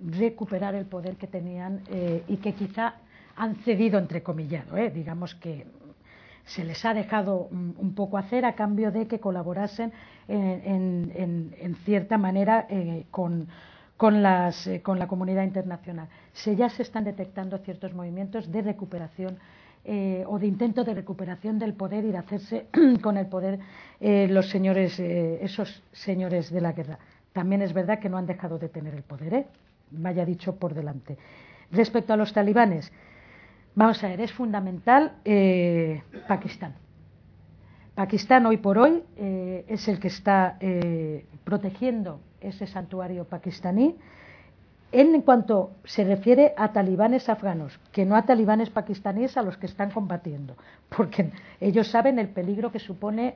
[0.00, 2.94] recuperar el poder que tenían eh, y que quizá
[3.36, 4.90] han cedido entrecomillado, ¿eh?
[4.90, 5.66] digamos que
[6.44, 9.92] se les ha dejado un, poco hacer a cambio de que colaborasen
[10.28, 13.48] en, cierta manera eh, con,
[13.96, 16.08] con, las, eh, con, la comunidad internacional.
[16.32, 19.38] Se, ya se están detectando ciertos movimientos de recuperación
[20.26, 22.68] o de intento de recuperación del poder y de hacerse
[23.02, 23.58] con el poder
[24.00, 26.98] los señores, esos señores de la guerra.
[27.34, 29.46] También es verdad que no han dejado de tener el poder
[29.90, 31.16] vaya dicho por delante.
[31.70, 32.92] Respecto a los talibanes,
[33.74, 36.74] vamos a ver, es fundamental eh, Pakistán.
[37.94, 43.96] Pakistán hoy por hoy eh, es el que está eh, protegiendo ese santuario pakistaní
[44.92, 49.66] en cuanto se refiere a talibanes afganos, que no a talibanes pakistaníes a los que
[49.66, 50.54] están combatiendo,
[50.96, 53.34] porque ellos saben el peligro que supone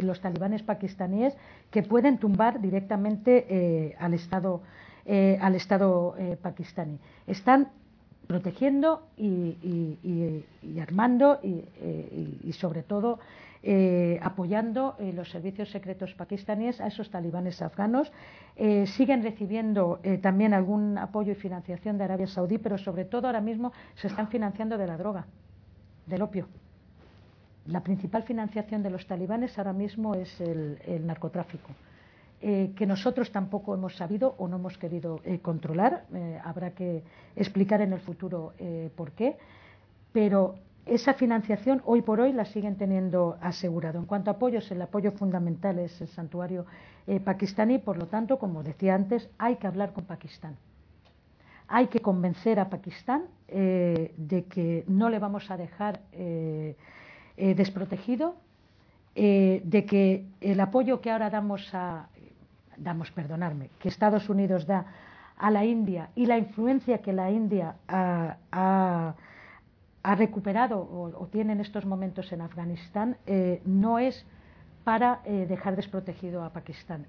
[0.00, 1.36] los talibanes pakistaníes
[1.70, 4.60] que pueden tumbar directamente al Estado
[5.10, 6.98] eh, al Estado eh, pakistaní.
[7.26, 7.68] Están
[8.26, 10.44] protegiendo y,
[10.82, 13.18] armando y, eh, sobre todo
[14.22, 18.12] apoyando los servicios secretos pakistaníes a esos talibanes afganos.
[18.86, 23.72] siguen recibiendo también algún apoyo y financiación de Arabia Saudí, pero sobre todo ahora mismo
[23.96, 25.26] se están financiando de la droga,
[26.06, 26.48] del opio.
[27.66, 31.70] La principal financiación de los talibanes ahora mismo es el narcotráfico.
[32.40, 36.04] Eh, que nosotros tampoco hemos sabido o no hemos querido eh, controlar.
[36.14, 37.02] Eh, habrá que
[37.34, 38.52] explicar en el futuro
[38.94, 39.36] por qué.
[40.12, 40.54] Pero
[40.88, 43.98] esa financiación hoy por hoy la siguen teniendo asegurado.
[43.98, 46.66] En cuanto a apoyos, el apoyo fundamental es el santuario
[47.06, 50.56] eh, pakistaní, por lo tanto, como decía antes, hay que hablar con Pakistán.
[51.68, 56.74] Hay que convencer a Pakistán eh, de que no le vamos a dejar eh,
[57.36, 58.34] desprotegido,
[59.14, 62.08] de que el apoyo que ahora damos a,
[62.76, 64.86] damos, perdonarme, que Estados Unidos da
[65.36, 69.14] a la India y la influencia que la India ha
[70.08, 74.24] ha recuperado o, tiene en estos momentos en Afganistán eh, no es
[74.82, 77.04] para eh, dejar desprotegido a Pakistán.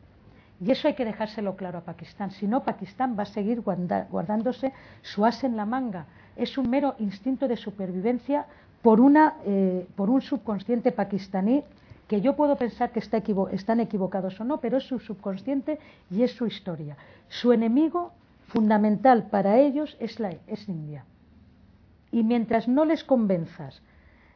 [0.59, 2.31] Y eso hay que dejárselo claro a Pakistán.
[2.31, 6.07] Si no, Pakistán va a seguir guardándose su as en la manga.
[6.35, 8.45] Es un mero instinto de supervivencia
[8.81, 11.63] por, una, eh, por un subconsciente pakistaní
[12.09, 13.23] que yo puedo pensar que está
[13.53, 15.79] están equivocados o no, pero es su subconsciente
[16.11, 16.97] y es su historia.
[17.29, 18.11] Su enemigo
[18.49, 21.05] fundamental para ellos es, la, es India.
[22.11, 23.81] Y mientras no les convenzas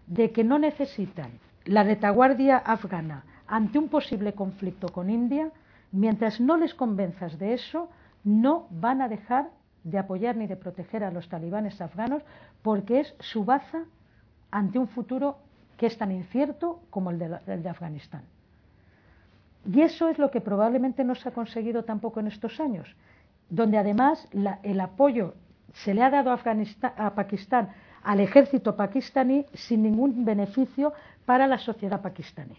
[0.07, 1.31] de que no necesitan
[1.65, 5.51] la retaguardia afgana ante un posible conflicto con India,
[5.91, 7.89] mientras no les convenzas de eso,
[8.23, 9.49] no van a dejar
[9.83, 12.23] de apoyar ni de proteger a los talibanes afganos
[12.61, 13.83] porque es su baza
[14.51, 15.37] ante un futuro
[15.77, 18.23] que es tan incierto como el de, Afganistán.
[19.65, 22.95] Y eso es lo que probablemente no se ha conseguido tampoco en estos años,
[23.49, 24.27] donde además
[24.63, 25.33] el apoyo
[25.73, 27.69] se le ha dado a, Pakistán
[28.03, 30.93] al ejército pakistaní sin ningún beneficio
[31.25, 32.57] para la sociedad pakistaní.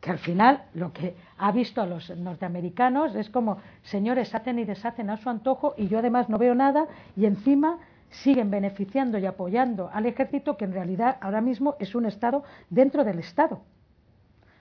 [0.00, 4.64] Que al final lo que ha visto a los norteamericanos es como, señores, hacen y
[4.64, 7.78] deshacen a su antojo y yo además no veo nada y encima
[8.10, 13.04] siguen beneficiando y apoyando al ejército que en realidad ahora mismo es un Estado dentro
[13.04, 13.62] del Estado.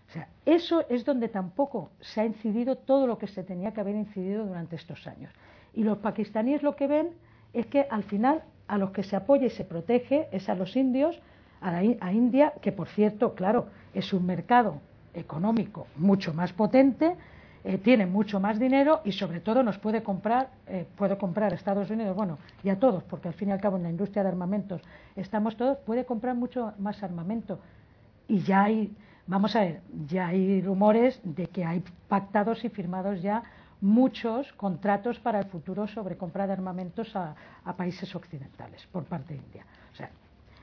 [0.08, 3.82] O sea, eso es donde tampoco se ha incidido todo lo que se tenía que
[3.82, 5.34] haber incidido durante estos años.
[5.74, 7.10] Y los pakistaníes lo que ven
[7.54, 10.76] es que al final a los que se apoya y se protege es a los
[10.76, 11.20] indios,
[11.62, 14.80] a, India, que por cierto, claro, es un mercado
[15.14, 17.16] económico mucho más potente,
[17.64, 21.56] eh, tiene mucho más dinero y sobre todo nos puede comprar, eh, puede comprar a
[21.56, 24.24] Estados Unidos, bueno, y a todos, porque al fin y al cabo en la industria
[24.24, 24.82] de armamentos
[25.16, 27.60] estamos todos, puede comprar mucho más armamento.
[28.28, 28.96] Y ya hay,
[29.28, 33.44] vamos a ver, ya hay rumores de que hay pactados y firmados ya
[33.82, 37.36] muchos contratos para el futuro sobre compra de armamentos a,
[37.76, 39.66] países occidentales por parte de India.
[39.92, 40.10] O sea,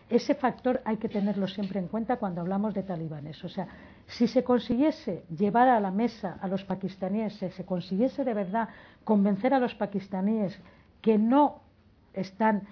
[0.08, 3.42] ese factor hay que tenerlo siempre en cuenta cuando hablamos de talibanes.
[3.44, 3.66] O sea,
[4.06, 8.68] si se consiguiese llevar a la mesa a los pakistaníes, si se consiguiese de verdad
[9.04, 10.58] convencer a los pakistaníes
[11.02, 11.60] que no
[12.14, 12.62] están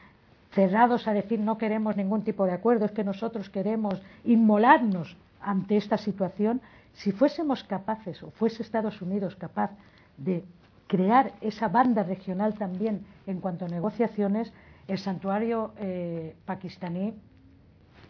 [0.52, 5.76] cerrados a decir no queremos ningún tipo de acuerdo, es que nosotros queremos inmolarnos ante
[5.76, 6.60] esta situación,
[6.94, 9.70] si fuésemos capaces, o fuese Estados Unidos capaz
[10.16, 10.44] de
[10.86, 14.52] crear esa banda regional también en cuanto a negociaciones,
[14.88, 17.14] el santuario eh, pakistaní,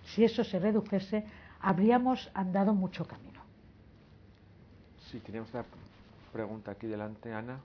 [0.05, 1.25] si eso se redujese,
[1.61, 3.41] habríamos andado mucho camino.
[5.11, 5.65] Sí, teníamos una
[6.33, 7.59] pregunta aquí delante, Ana.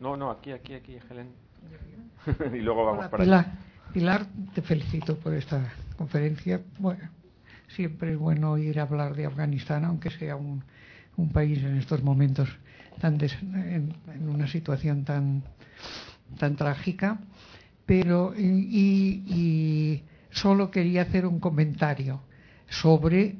[0.00, 1.28] No, no, aquí, aquí, aquí, Helen.
[2.54, 3.46] y luego vamos para Pilar,
[3.92, 6.60] Pilar, te felicito por esta conferencia.
[6.78, 7.08] Bueno,
[7.68, 10.62] siempre es bueno ir a hablar de Afganistán, aunque sea un
[11.18, 12.48] un país en estos momentos
[13.00, 13.94] tan en,
[14.26, 15.42] una situación tan,
[16.38, 17.18] tan trágica,
[17.84, 22.22] pero y, solo quería hacer un comentario
[22.68, 23.36] sobre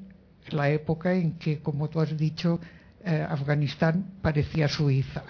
[0.51, 2.61] la época en que, como tú has dicho,
[3.05, 5.22] eh, Afganistán parecía Suiza.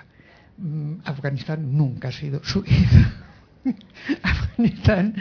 [0.56, 3.12] Mm, Afganistán nunca ha sido Suiza.
[4.22, 5.14] Afganistán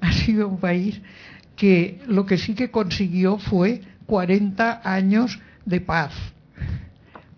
[0.00, 1.00] ha sido un país
[1.56, 6.12] que lo que sí que consiguió fue 40 años de paz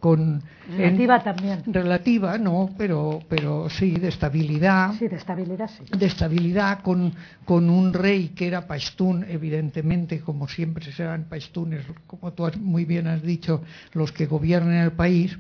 [0.03, 0.43] con
[0.77, 1.63] relativa también.
[1.67, 4.95] relativa no pero pero sí de estabilidad.
[4.99, 5.85] Sí de estabilidad sí.
[5.97, 12.33] De estabilidad con, con un rey que era paistún evidentemente como siempre serán paistunes como
[12.33, 15.39] tú muy bien has dicho los que gobiernan el país.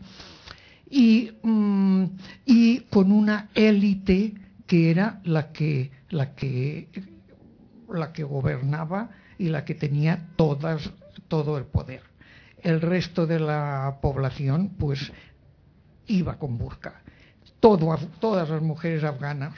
[0.88, 2.04] Y mm,
[2.46, 4.32] y con una élite
[4.64, 6.86] que era la que la que
[7.92, 10.88] la que gobernaba y la que tenía todas
[11.26, 12.11] todo el poder
[12.62, 15.12] el resto de la población pues
[16.06, 17.02] iba con burka.
[17.60, 19.54] todas las mujeres afganas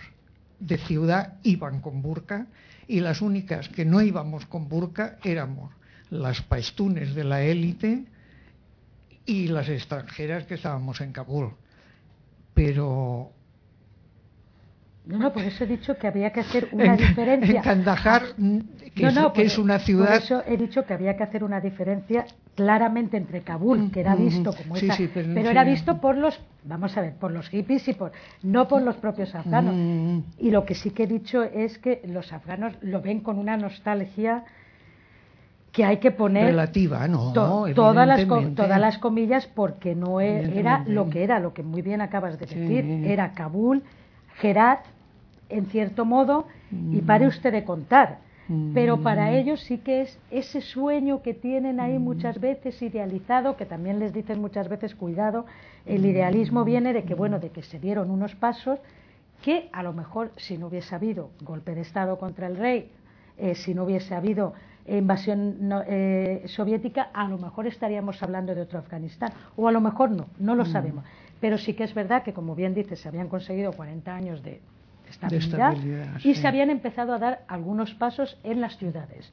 [0.58, 2.46] de ciudad iban con burka
[2.86, 5.72] y las únicas que no íbamos con burka éramos
[6.10, 8.04] las paistunes de la élite
[9.26, 11.54] y las extranjeras que estábamos en Kabul.
[12.52, 13.32] Pero
[15.06, 17.56] No, no, por eso he dicho que había que hacer una diferencia.
[17.56, 18.22] En Kandahar,
[18.94, 19.06] que,
[19.42, 20.06] es, una ciudad.
[20.06, 22.24] Por eso he dicho que había que hacer una diferencia
[22.54, 27.02] claramente entre Kabul, que era visto como esa, pero, era visto por los, vamos a
[27.02, 30.22] ver, por los hippies y por, no por los propios afganos.
[30.38, 33.58] Y lo que sí que he dicho es que los afganos lo ven con una
[33.58, 34.44] nostalgia
[35.72, 40.84] que hay que poner relativa, no, todas las todas las comillas porque no e, era
[40.86, 43.82] lo que era, lo que muy bien acabas de decir, era Kabul,
[44.40, 44.86] Herat,
[45.48, 46.46] en cierto modo,
[46.90, 48.18] y pare usted de contar.
[48.74, 53.64] Pero para ellos sí que es ese sueño que tienen ahí muchas veces idealizado, que
[53.64, 55.46] también les dicen muchas veces, cuidado,
[55.86, 58.78] el idealismo viene de que, bueno, de que se dieron unos pasos
[59.40, 62.90] que a lo mejor si no hubiese habido golpe de Estado contra el rey,
[63.38, 64.52] eh, si no hubiese habido
[64.86, 70.10] invasión eh, soviética, a lo mejor estaríamos hablando de otro Afganistán, o a lo mejor
[70.10, 70.72] no, no lo mm.
[70.72, 71.04] sabemos.
[71.40, 74.60] Pero sí que es verdad que, como bien dice, se habían conseguido 40 años de
[75.14, 75.76] estabilidad,
[76.22, 79.32] y se habían empezado a dar algunos pasos en las ciudades.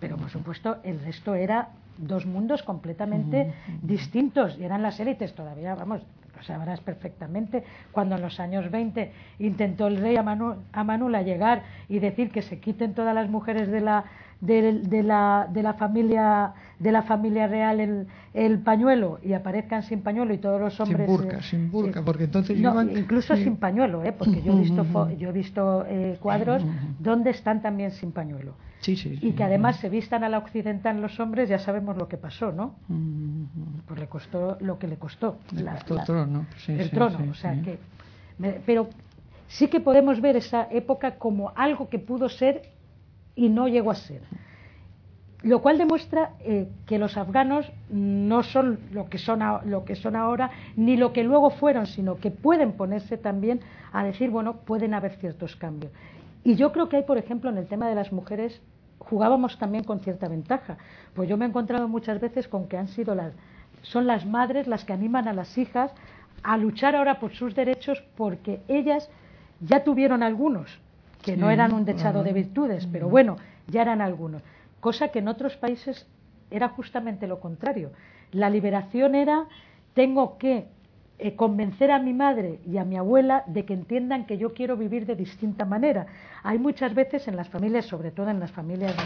[0.00, 1.68] Pero, por supuesto, el resto era
[1.98, 6.02] dos mundos completamente distintos y eran las élites todavía, vamos,
[6.36, 7.62] lo sabrás perfectamente,
[7.92, 12.94] cuando en los años 20 intentó el rey Amanula llegar y decir que se quiten
[12.94, 14.04] todas las mujeres de la
[14.42, 20.02] de, la, de, la, familia de la familia real el, el, pañuelo y aparezcan sin
[20.02, 24.02] pañuelo y todos los hombres sin burka, eh, sin burka porque entonces incluso sin pañuelo
[24.02, 24.12] ¿eh?
[24.12, 26.64] porque yo he visto yo he visto eh, cuadros
[26.98, 28.54] donde están también sin pañuelo.
[28.80, 32.08] Sí, sí, y que además se vistan a la occidental los hombres ya sabemos lo
[32.08, 32.74] que pasó no
[33.86, 35.38] pues le costó lo que le costó.
[35.56, 37.78] El trono el trono o sea que
[38.66, 38.88] pero
[39.46, 42.72] sí que podemos ver esa época como algo que pudo ser
[43.34, 44.22] y no llegó a ser.
[45.42, 50.14] Lo cual demuestra eh, que los afganos no son lo que son, lo que son
[50.14, 53.60] ahora ni lo que luego fueron, sino que pueden ponerse también
[53.92, 55.92] a decir, bueno, pueden haber ciertos cambios.
[56.44, 58.60] Y yo creo que hay, por ejemplo, en el tema de las mujeres,
[58.98, 60.76] jugábamos también con cierta ventaja.
[61.14, 63.32] Pues yo me he encontrado muchas veces con que han sido las,
[63.82, 65.92] son las madres las que animan a las hijas
[66.44, 69.10] a luchar ahora por sus derechos porque ellas
[69.60, 70.80] ya tuvieron algunos
[71.22, 73.36] que no eran un dechado de virtudes, pero bueno,
[73.68, 74.42] ya eran algunos.
[74.80, 76.06] Cosa que en otros países
[76.50, 77.92] era justamente lo contrario.
[78.32, 79.46] La liberación era,
[79.94, 80.66] tengo que
[81.18, 84.76] eh, convencer a mi madre y a mi abuela de que entiendan que yo quiero
[84.76, 86.06] vivir de distinta manera.
[86.42, 88.96] Hay muchas veces en las familias, sobre todo en las familias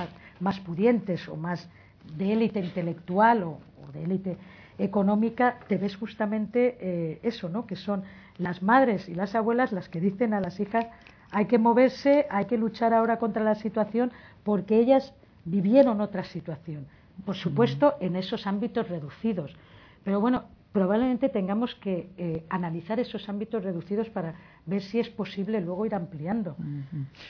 [0.41, 1.69] más, pudientes o más
[2.17, 3.59] de élite intelectual o,
[3.93, 4.37] de élite
[4.79, 7.67] económica, te ves justamente eh, eso, ¿no?
[7.67, 8.03] Que son
[8.39, 10.87] las madres y las abuelas las que dicen a las hijas
[11.31, 14.13] hay que moverse, hay que luchar ahora contra la situación
[14.45, 15.13] porque ellas
[15.45, 16.87] vivieron otra situación.
[17.25, 19.57] Por supuesto, en esos ámbitos reducidos.
[20.05, 24.35] Pero bueno, probablemente tengamos que eh, analizar esos ámbitos reducidos para
[24.67, 26.55] ver si es posible luego ir ampliando.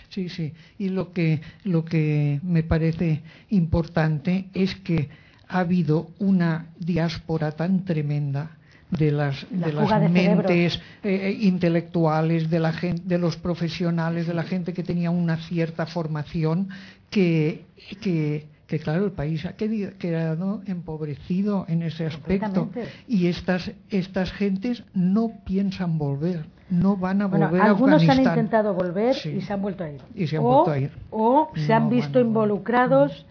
[0.09, 0.53] Sí, sí.
[0.78, 5.09] Y lo que, lo que me parece importante es que
[5.47, 8.57] ha habido una diáspora tan tremenda
[8.91, 14.34] de las, de las mentes eh, eh, intelectuales, de, la gente, de los profesionales, de
[14.34, 16.68] la gente que tenía una cierta formación,
[17.11, 17.64] que,
[18.01, 22.70] que, que claro, el país ha quedado empobrecido en ese aspecto.
[23.09, 28.74] Y estas, estas gentes no piensan volver, no van a volver a Algunos han intentado
[28.74, 30.01] volver y se han vuelto a ir.
[30.14, 30.91] Y se han o, vuelto a ir.
[31.11, 33.26] O se han visto involucrados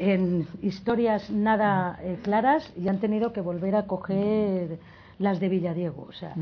[0.00, 4.78] en historias nada eh, claras y han tenido que volver a coger
[5.18, 6.06] las de Villadiego.
[6.08, 6.34] O sea,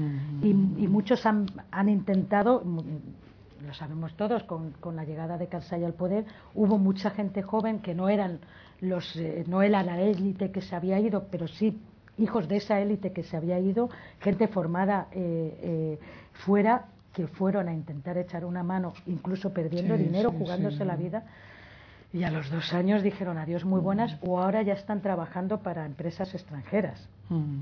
[0.43, 2.63] y, muchos han, han, intentado,
[3.67, 7.81] lo sabemos todos, con, con la llegada de Karzai al poder, hubo mucha gente joven
[7.81, 8.39] que no eran
[8.81, 11.81] los eh, no era la élite que se había ido, pero sí
[12.17, 13.91] hijos de esa élite que se había ido,
[14.21, 15.99] gente formada eh,
[16.33, 21.25] fuera que fueron a intentar echar una mano, incluso perdiendo dinero, jugándose la vida
[22.13, 25.85] y a los dos años dijeron adiós muy buenas o ahora ya están trabajando para
[25.85, 27.09] empresas extranjeras.
[27.29, 27.61] Mm.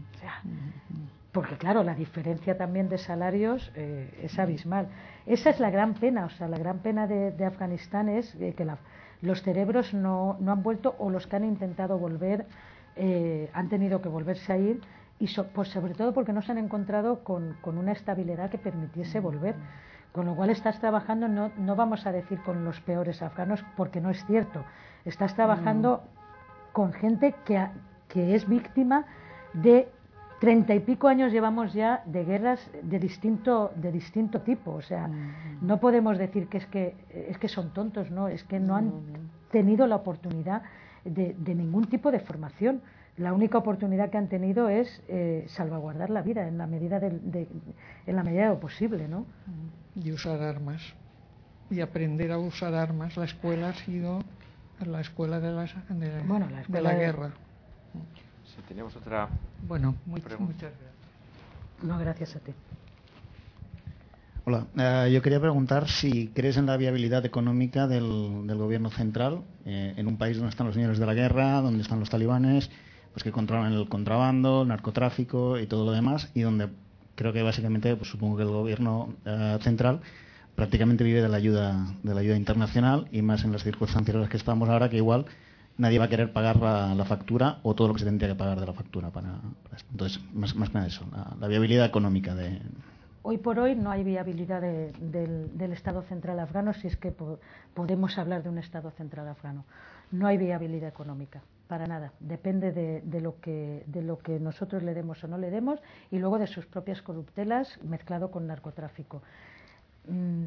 [1.33, 4.89] porque claro, la diferencia también de salarios eh, es abismal.
[5.27, 8.67] Esa es la gran pena, o sea, la gran pena de, Afganistán es eh, que
[9.21, 12.47] los cerebros no, no, han vuelto o los que han intentado volver
[12.97, 14.81] eh, han tenido que volverse a ir
[15.19, 19.21] y pues sobre todo porque no se han encontrado con, con una estabilidad que permitiese
[19.21, 19.55] volver.
[20.17, 24.01] Con lo cual estás trabajando, no, no vamos a decir con los peores afganos, porque
[24.01, 24.65] no es cierto.
[25.05, 26.73] Estás trabajando mm.
[26.73, 27.63] con gente que,
[28.09, 29.05] que es víctima
[29.53, 29.91] de
[30.41, 34.73] treinta y pico años llevamos ya de guerras de distinto, de distinto tipo.
[34.73, 35.59] O sea, mm.
[35.61, 38.91] no podemos decir que es, que es que son tontos, no, es que no han
[39.51, 40.63] tenido la oportunidad
[41.05, 42.81] de, de ningún tipo de formación.
[43.19, 47.49] La única oportunidad que han tenido es eh, salvaguardar la vida en la medida de,
[48.07, 49.21] en la medida de lo posible, ¿no?
[49.21, 49.85] Mm.
[49.97, 50.81] Y usar armas.
[51.71, 53.17] Y aprender a usar armas.
[53.17, 54.21] La escuela ha sido
[54.85, 57.31] la escuela de, las, de, Bueno, la de escuela la de- guerra.
[58.45, 59.29] Si tenemos otra
[59.67, 60.73] Bueno, muy- muchas gracias.
[61.83, 62.53] No, gracias a ti.
[64.45, 69.43] Hola, eh, yo quería preguntar si crees en la viabilidad económica del, del gobierno central
[69.65, 72.71] eh, en un país donde están los señores de la guerra, donde están los talibanes,
[73.13, 76.69] pues que controlan el contrabando, el narcotráfico y todo lo demás, y donde
[77.17, 80.01] creo que básicamente, pues supongo que el gobierno eh, central
[80.55, 84.21] prácticamente vive de la ayuda de la ayuda internacional y más en las circunstancias en
[84.21, 85.27] las que estamos ahora, que igual
[85.79, 88.61] nadie va a querer pagar la, factura o todo lo que se tendría que pagar
[88.61, 89.41] de la factura para.
[89.91, 91.05] Entonces, más, que nada eso,
[91.41, 92.61] la, viabilidad económica de,
[93.23, 97.41] Hoy por hoy no hay viabilidad de- del, Estado central afgano si es que po-
[97.75, 99.65] podemos hablar de un Estado central afgano.
[100.13, 102.13] No hay viabilidad económica, para nada.
[102.21, 105.81] Depende de, de lo que, de lo que nosotros le demos o no le demos
[106.11, 109.23] y luego de sus propias corruptelas mezclado con narcotráfico.
[110.09, 110.47] Mm,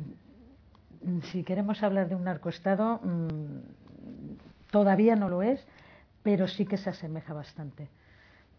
[1.31, 5.65] si queremos hablar de un narcoestado, mm, todavía no lo es,
[6.23, 7.87] pero sí que se asemeja bastante.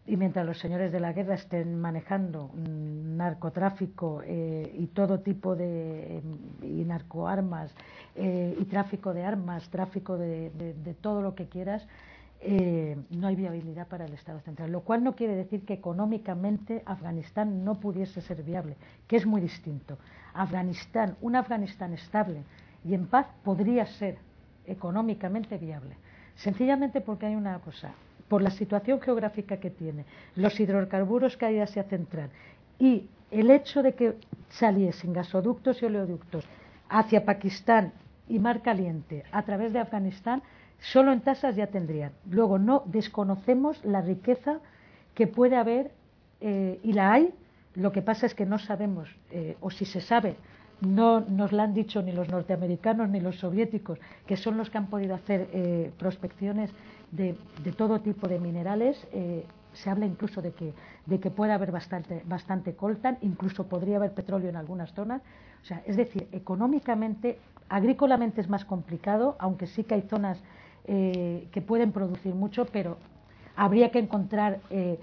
[0.07, 5.55] Y mientras los señores de la guerra estén manejando mm, narcotráfico eh, y todo tipo
[5.55, 6.21] de
[6.63, 7.71] y narcoarmas
[8.15, 11.87] eh, y tráfico de armas, tráfico de- de todo lo que quieras,
[12.43, 14.71] eh, no hay viabilidad para el Estado central.
[14.71, 18.75] Lo cual no quiere decir que económicamente Afganistán no pudiese ser viable,
[19.07, 19.97] que es muy distinto.
[20.33, 22.43] Afganistán, un Afganistán estable
[22.83, 24.17] y en paz podría ser
[24.65, 25.95] económicamente viable.
[26.35, 27.91] Sencillamente porque hay una cosa,
[28.27, 30.05] por la situación geográfica que tiene,
[30.35, 32.29] los hidrocarburos que hay en Asia Central
[32.79, 34.15] y el hecho de que
[34.49, 36.45] saliesen gasoductos y oleoductos
[36.89, 37.93] hacia Pakistán
[38.27, 40.41] y Mar Caliente a través de Afganistán,
[40.81, 42.11] solo en tasas ya tendrían.
[42.29, 44.59] Luego no desconocemos la riqueza
[45.15, 45.91] que puede haber
[46.41, 47.33] eh, y la hay.
[47.75, 50.35] Lo que pasa es que no sabemos, eh, o si se sabe,
[50.81, 54.77] no nos la han dicho ni los norteamericanos ni los soviéticos, que son los que
[54.77, 56.71] han podido hacer eh, prospecciones
[57.11, 59.07] de, de todo tipo de minerales.
[59.13, 60.73] eh, se habla incluso de que,
[61.05, 65.21] de que puede haber bastante, bastante coltan, incluso podría haber petróleo en algunas zonas.
[65.61, 67.39] O sea, es decir, económicamente,
[67.69, 70.41] agrícolamente es más complicado, aunque sí que hay zonas
[70.87, 72.97] eh, que pueden producir mucho, pero
[73.55, 74.97] habría que encontrar eh,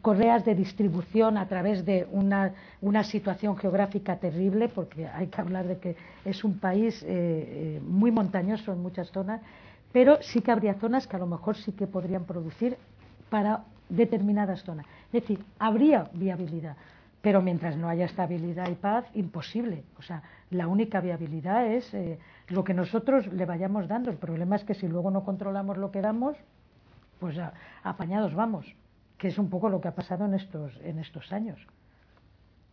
[0.00, 5.66] correas de distribución a través de una, una situación geográfica terrible, porque hay que hablar
[5.66, 9.40] de que es un país eh, eh, muy montañoso en muchas zonas,
[9.92, 12.76] pero sí que habría zonas que a lo mejor sí que podrían producir
[13.30, 14.86] para determinadas zonas.
[15.12, 16.76] Es decir, habría viabilidad,
[17.22, 19.84] pero mientras no haya estabilidad y paz, imposible.
[19.96, 22.18] O sea, la única viabilidad es eh,
[22.48, 24.10] lo que nosotros le vayamos dando.
[24.10, 26.36] El problema es que si luego no controlamos lo que damos,
[27.20, 27.38] pues
[27.84, 28.66] apañados vamos,
[29.16, 31.60] que es un poco lo que ha pasado en estos, en estos años.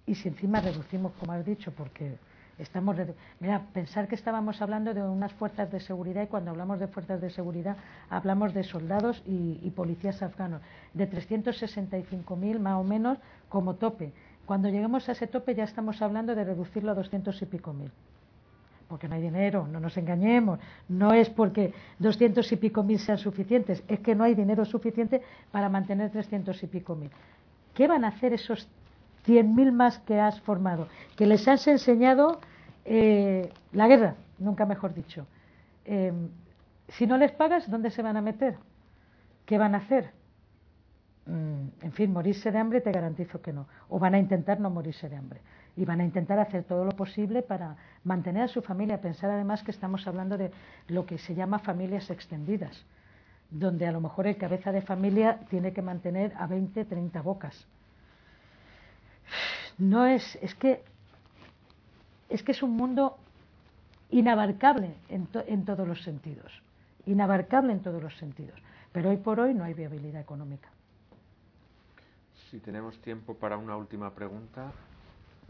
[0.08, 2.16] Y si encima reducimos, como has dicho, porque
[2.58, 2.98] estamos...
[3.40, 7.22] Mira, pensar que estábamos hablando de unas fuerzas de seguridad y cuando hablamos de fuerzas
[7.22, 7.78] de seguridad
[8.10, 10.64] hablamos de soldados y, y policías afganos,
[10.96, 13.20] de 365.000 más o menos
[13.50, 14.12] como tope.
[14.50, 17.92] Cuando lleguemos a ese tope ya estamos hablando de reducirlo a 200 y pico mil
[18.88, 23.20] porque no hay dinero, no nos engañemos, no es porque 200 y pico mil sean
[23.20, 25.22] suficientes, es que no hay dinero suficiente
[25.52, 27.12] para mantener 300 y pico mil.
[27.76, 28.68] ¿Qué van a hacer esos
[29.28, 30.88] 100.000 más que has formado?
[31.16, 32.40] Que les has enseñado
[32.86, 35.28] eh, la guerra, nunca mejor dicho.
[35.86, 36.12] Eh,
[36.88, 38.58] si no les pagas, ¿dónde se van a meter?
[39.46, 40.19] ¿Qué van a hacer?
[41.30, 43.68] Mm, en fin, morirse de hambre te garantizo que no.
[43.90, 45.42] O van a intentar no morirse de hambre.
[45.78, 49.00] Y van a intentar hacer todo lo posible para mantener a su familia.
[49.00, 50.52] Pensar además que estamos hablando de
[50.88, 52.84] lo que se llama familias extendidas,
[53.52, 57.68] donde a lo mejor el cabeza de familia tiene que mantener a 20, 30 bocas.
[59.78, 60.84] No es, es que
[62.28, 63.18] es que es un mundo
[64.10, 66.52] inabarcable en, en todos los sentidos,
[67.06, 68.60] inabarcable en todos los sentidos.
[68.92, 70.70] Pero hoy por hoy no hay viabilidad económica.
[72.50, 74.72] Si tenemos tiempo para una última pregunta.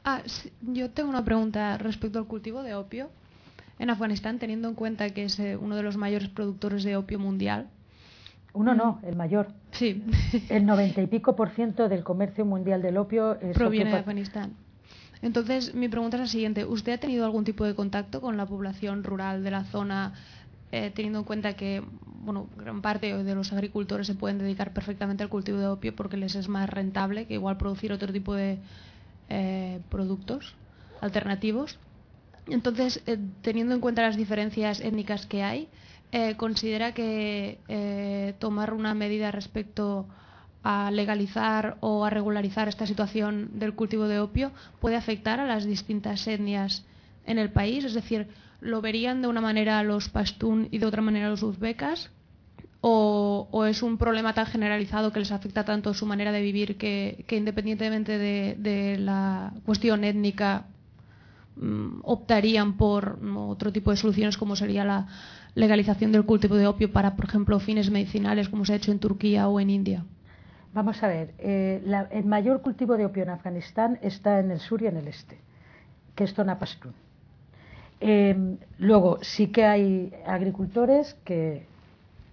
[0.04, 3.10] Ah, sí, yo tengo una pregunta respecto al cultivo de opio
[3.80, 7.18] en Afganistán, teniendo en cuenta que es eh, uno de los mayores productores de opio
[7.18, 7.70] mundial.
[8.54, 9.48] Uno no, el mayor.
[9.72, 10.04] Sí,
[10.50, 14.00] El noventa y pico por ciento del comercio mundial del opio es proviene de opio
[14.00, 14.54] Afganistán.
[15.22, 16.66] Entonces, mi pregunta es la siguiente.
[16.66, 20.14] ¿Usted ha tenido algún tipo de contacto con la población rural de la zona,
[20.72, 21.84] eh, teniendo en cuenta que
[22.22, 26.18] bueno, gran parte de los agricultores se pueden dedicar perfectamente al cultivo de opio porque
[26.18, 28.60] les es más rentable que igual producir otro tipo de
[29.30, 30.56] eh, productos
[31.02, 31.80] alternativos?
[32.48, 35.70] Entonces, eh, teniendo en cuenta las diferencias étnicas que hay,
[36.12, 40.08] eh, ¿considera que eh, tomar una medida respecto
[40.64, 45.66] a legalizar o a regularizar esta situación del cultivo de opio puede afectar a las
[45.66, 46.86] distintas etnias
[47.26, 47.86] en el país?
[47.86, 48.28] Es decir,
[48.62, 52.12] ¿lo verían de una manera los pastún y de otra manera los uzbecas?
[52.82, 57.26] O, es un problema tan generalizado que les afecta tanto su manera de vivir que,
[57.30, 60.68] independientemente de, la cuestión étnica
[61.58, 65.08] mm, optarían por otro tipo de soluciones como sería la
[65.56, 69.00] legalización del cultivo de opio para, por ejemplo, fines medicinales como se ha hecho en
[69.00, 70.06] Turquía o en India?
[70.74, 74.82] Vamos a ver, eh, el mayor cultivo de opio en Afganistán está en el sur
[74.82, 75.38] y en el este,
[76.16, 76.94] que es zona pastún.
[78.02, 81.66] Eh, luego, sí que hay agricultores que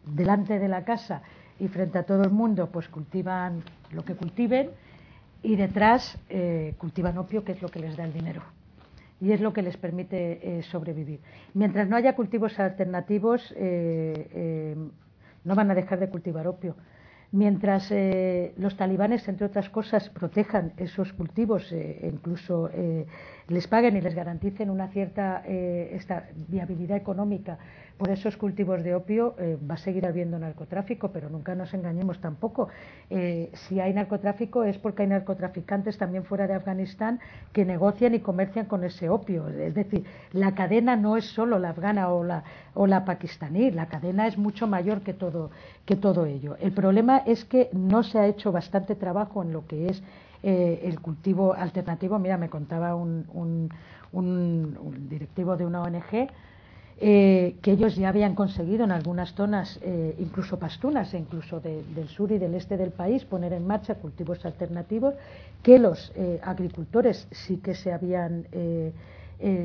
[0.04, 1.22] delante de la casa
[1.58, 3.62] y frente a todo el mundo, pues cultivan
[3.92, 4.70] lo que cultiven
[5.42, 8.42] y detrás eh, cultivan opio, que es lo que les da el dinero
[9.20, 11.20] y es lo que les permite sobrevivir.
[11.54, 13.54] Mientras no haya cultivos alternativos,
[15.42, 16.76] no van a dejar de cultivar opio
[17.36, 23.06] mientras eh, los talibanes, entre otras cosas, protejan esos cultivos, e incluso eh,
[23.48, 27.58] les paguen y les garanticen una cierta esta viabilidad económica
[27.96, 32.20] por esos cultivos de opio eh, va a seguir habiendo narcotráfico, pero nunca nos engañemos
[32.20, 32.68] tampoco.
[33.08, 37.20] Eh, si hay narcotráfico es porque hay narcotraficantes también fuera de Afganistán
[37.52, 39.48] que negocian y comercian con ese opio.
[39.48, 42.44] Es decir, la cadena no es solo la afgana o la,
[42.74, 45.50] o la pakistaní, la cadena es mucho mayor que todo,
[45.86, 46.56] que todo ello.
[46.60, 50.02] El problema es que no se ha hecho bastante trabajo en lo que es
[50.42, 52.18] eh, el cultivo alternativo.
[52.18, 53.70] Mira, me contaba un, un,
[54.12, 56.28] un directivo de una ONG
[56.98, 62.08] eh, que ellos ya habían conseguido en algunas zonas, eh, incluso pastunas, e incluso del
[62.08, 65.14] sur y del este del país, poner en marcha cultivos alternativos,
[65.62, 68.46] que los eh, agricultores sí que se habían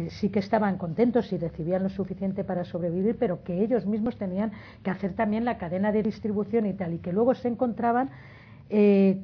[0.09, 4.51] sí que estaban contentos y recibían lo suficiente para sobrevivir, pero que ellos mismos tenían
[4.83, 8.09] que hacer también la cadena de distribución y tal, y que luego se encontraban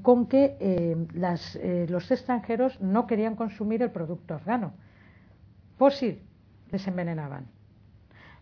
[0.04, 0.96] con que
[1.90, 4.72] los extranjeros no querían consumir el producto afgano.
[5.92, 6.22] Si
[6.72, 7.57] les envenenaban.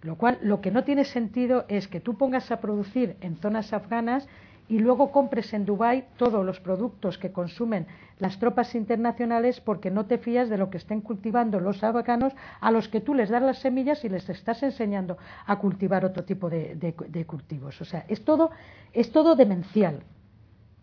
[0.06, 3.74] Lo cual, lo que no tiene sentido es que tú pongas a producir en zonas
[3.74, 4.28] afganas
[4.68, 7.88] y luego compres en Dubái todos los productos que consumen
[8.20, 12.70] las tropas internacionales porque no te fías de lo que estén cultivando los afganos a
[12.70, 15.18] los que tú les das las semillas y les estás enseñando
[15.48, 17.82] a cultivar otro tipo de, de cultivos.
[17.82, 18.52] O sea, es todo,
[18.94, 20.04] es todo demencial.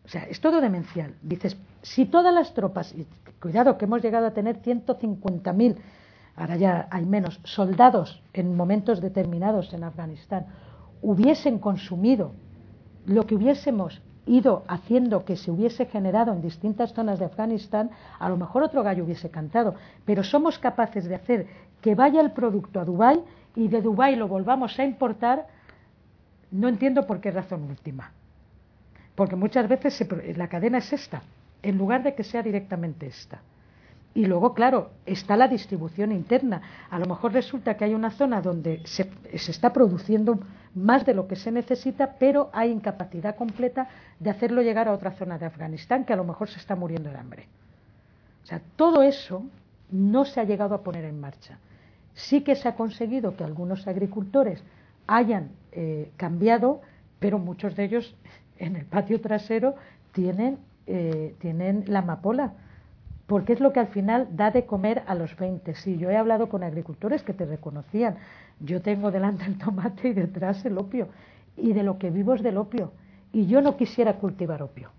[0.05, 1.15] O sea, es todo demencial.
[1.23, 3.07] Dices, si todas las tropas, y
[3.41, 5.77] cuidado que hemos llegado a tener 150.000
[6.37, 10.47] ahora ya hay menos, soldados en momentos determinados en Afganistán
[11.03, 12.33] hubiesen consumido
[13.07, 18.29] lo que hubiésemos ido haciendo que se hubiese generado en distintas zonas de Afganistán, a
[18.29, 21.47] lo mejor otro gallo hubiese cantado, pero somos capaces de hacer
[21.81, 23.21] que vaya el producto a Dubái
[23.57, 25.49] y de Dubái lo volvamos a importar,
[26.53, 28.13] no entiendo por qué razón última.
[29.17, 30.07] Porque muchas veces
[30.37, 31.23] la cadena es esta,
[31.63, 33.41] en lugar de que sea directamente esta.
[34.15, 36.61] Y luego, claro, está la distribución interna.
[36.91, 40.39] A lo mejor resulta que hay una zona donde se, está produciendo
[40.75, 43.89] más de lo que se necesita, pero hay incapacidad completa
[44.21, 47.11] de hacerlo llegar a otra zona de Afganistán que a lo mejor se está muriendo
[47.11, 47.49] de hambre.
[48.43, 49.45] O sea, todo eso
[49.91, 51.59] no se ha llegado a poner en marcha.
[52.15, 54.63] Sí que se ha conseguido que algunos agricultores
[55.07, 56.83] hayan eh, cambiado,
[57.19, 58.15] pero muchos de ellos
[58.59, 59.75] en el patio trasero
[60.13, 62.53] tienen, eh, tienen la amapola
[63.33, 65.75] porque es lo que al final da de comer a los 20.
[65.77, 68.19] Sí, yo he hablado con agricultores que te reconocían.
[68.61, 71.09] Yo tengo delante el tomate y detrás el opio.
[71.57, 72.93] Y de lo que vivo es del opio.
[73.33, 74.91] Y yo no quisiera cultivar opio.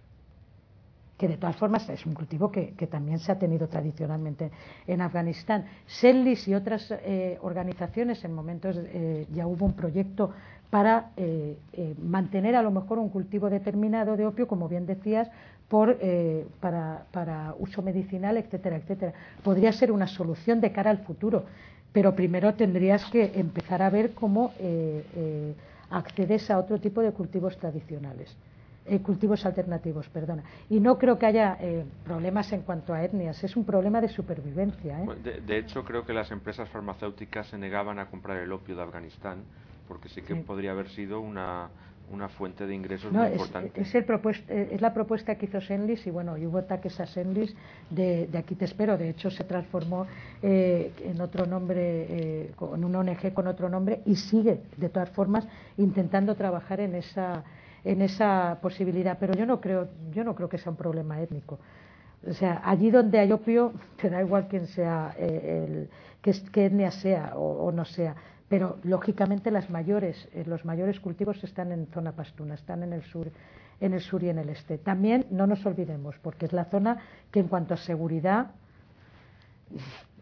[1.15, 4.49] Que de todas formas es un cultivo que, también se ha tenido tradicionalmente
[4.87, 5.65] en Afganistán.
[5.85, 10.31] Sellis y otras eh, organizaciones en momentos eh, ya hubo un proyecto
[10.71, 11.55] para eh,
[12.01, 15.29] mantener a lo mejor un cultivo determinado de opio, como bien decías,
[15.73, 19.11] por, eh, para, para, uso medicinal, etcétera, etcétera.
[19.41, 21.45] Podría ser una solución de cara al futuro,
[21.91, 25.55] pero primero tendrías que empezar a ver cómo eh, eh,
[25.89, 28.37] accedes a otro tipo de cultivos tradicionales.
[29.01, 30.43] cultivos alternativos, perdona.
[30.69, 31.57] Y no creo que haya
[32.03, 34.99] problemas en cuanto a etnias, es un problema de supervivencia.
[35.23, 38.83] De, de, hecho, creo que las empresas farmacéuticas se negaban a comprar el opio de
[38.83, 39.37] Afganistán,
[39.87, 41.69] porque sí que podría haber sido una,
[42.11, 43.81] una fuente de ingresos muy importante.
[43.81, 44.05] Es, el
[44.49, 47.55] eh, es la propuesta que hizo Senlis y bueno, y hubo ataques a Senlis
[47.89, 48.97] de, de aquí te espero.
[48.97, 50.05] De hecho, se transformó
[50.41, 55.09] eh, en otro nombre, eh, en un ONG con otro nombre y sigue, de todas
[55.09, 55.47] formas,
[55.77, 57.43] intentando trabajar en esa,
[57.83, 59.17] en esa posibilidad.
[59.19, 61.59] Pero yo no creo, yo no creo que sea un problema étnico.
[62.27, 65.89] O sea, allí donde hay opio, te da igual quién sea, el,
[66.21, 68.15] que, etnia sea o no sea
[68.53, 73.01] pero lógicamente las mayores, eh, los mayores cultivos están en zona pastuna, están en el
[73.01, 73.31] sur,
[73.81, 74.77] en el sur y en el este.
[74.77, 76.99] También no nos olvidemos, porque es la zona
[77.31, 78.51] que en cuanto a seguridad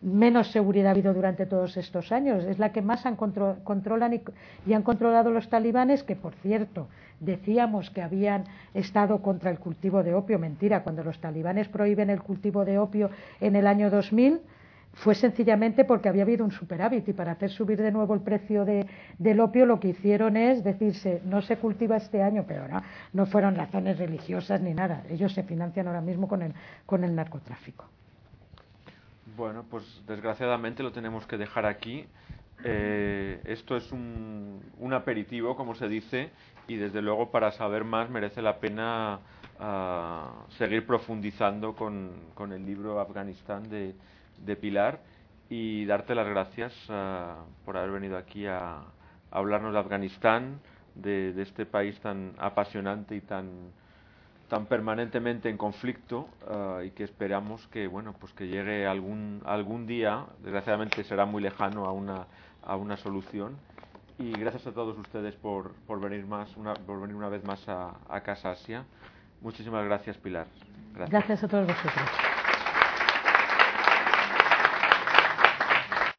[0.02, 2.46] menos seguridad ha habido durante todos estos años.
[2.46, 4.14] Es la que más han controlan
[4.66, 6.88] y, han controlado los talibanes, que por cierto
[7.20, 10.40] decíamos que habían estado contra el cultivo de opio.
[10.40, 13.10] Mentira, cuando los talibanes prohíben el cultivo de opio
[13.42, 14.40] en el año 2000
[14.94, 18.66] fue sencillamente porque había habido un superávit y para hacer subir de nuevo el precio
[18.66, 22.82] del opio lo que hicieron es decirse no se cultiva este año, pero no,
[23.14, 25.04] no fueron razones religiosas ni nada.
[25.10, 26.54] Ellos se financian ahora mismo con el,
[26.86, 27.86] con el narcotráfico.
[29.38, 32.06] Bueno, pues desgraciadamente lo tenemos que dejar aquí.
[32.64, 36.30] Eh, esto es un, un, aperitivo, como se dice,
[36.68, 39.20] y desde luego para saber más merece la pena
[39.60, 43.96] uh, seguir profundizando con, con, el libro Afganistán de,
[44.46, 45.00] de, Pilar
[45.50, 48.84] y darte las gracias uh, por haber venido aquí a,
[49.32, 50.60] hablarnos de Afganistán,
[50.96, 53.72] de, este país tan apasionante y tan
[54.50, 59.88] tan permanentemente en conflicto uh, y que esperamos que bueno pues que llegue algún algún
[59.88, 62.28] día desgraciadamente será muy lejano a una
[62.64, 63.58] a una solución.
[64.20, 67.68] Y gracias a todos ustedes por, por venir más una, por venir una vez más
[67.68, 68.54] a, a Casa
[69.42, 70.48] muchísimas gracias Pilar.
[71.10, 72.41] Gracias a todos vosotros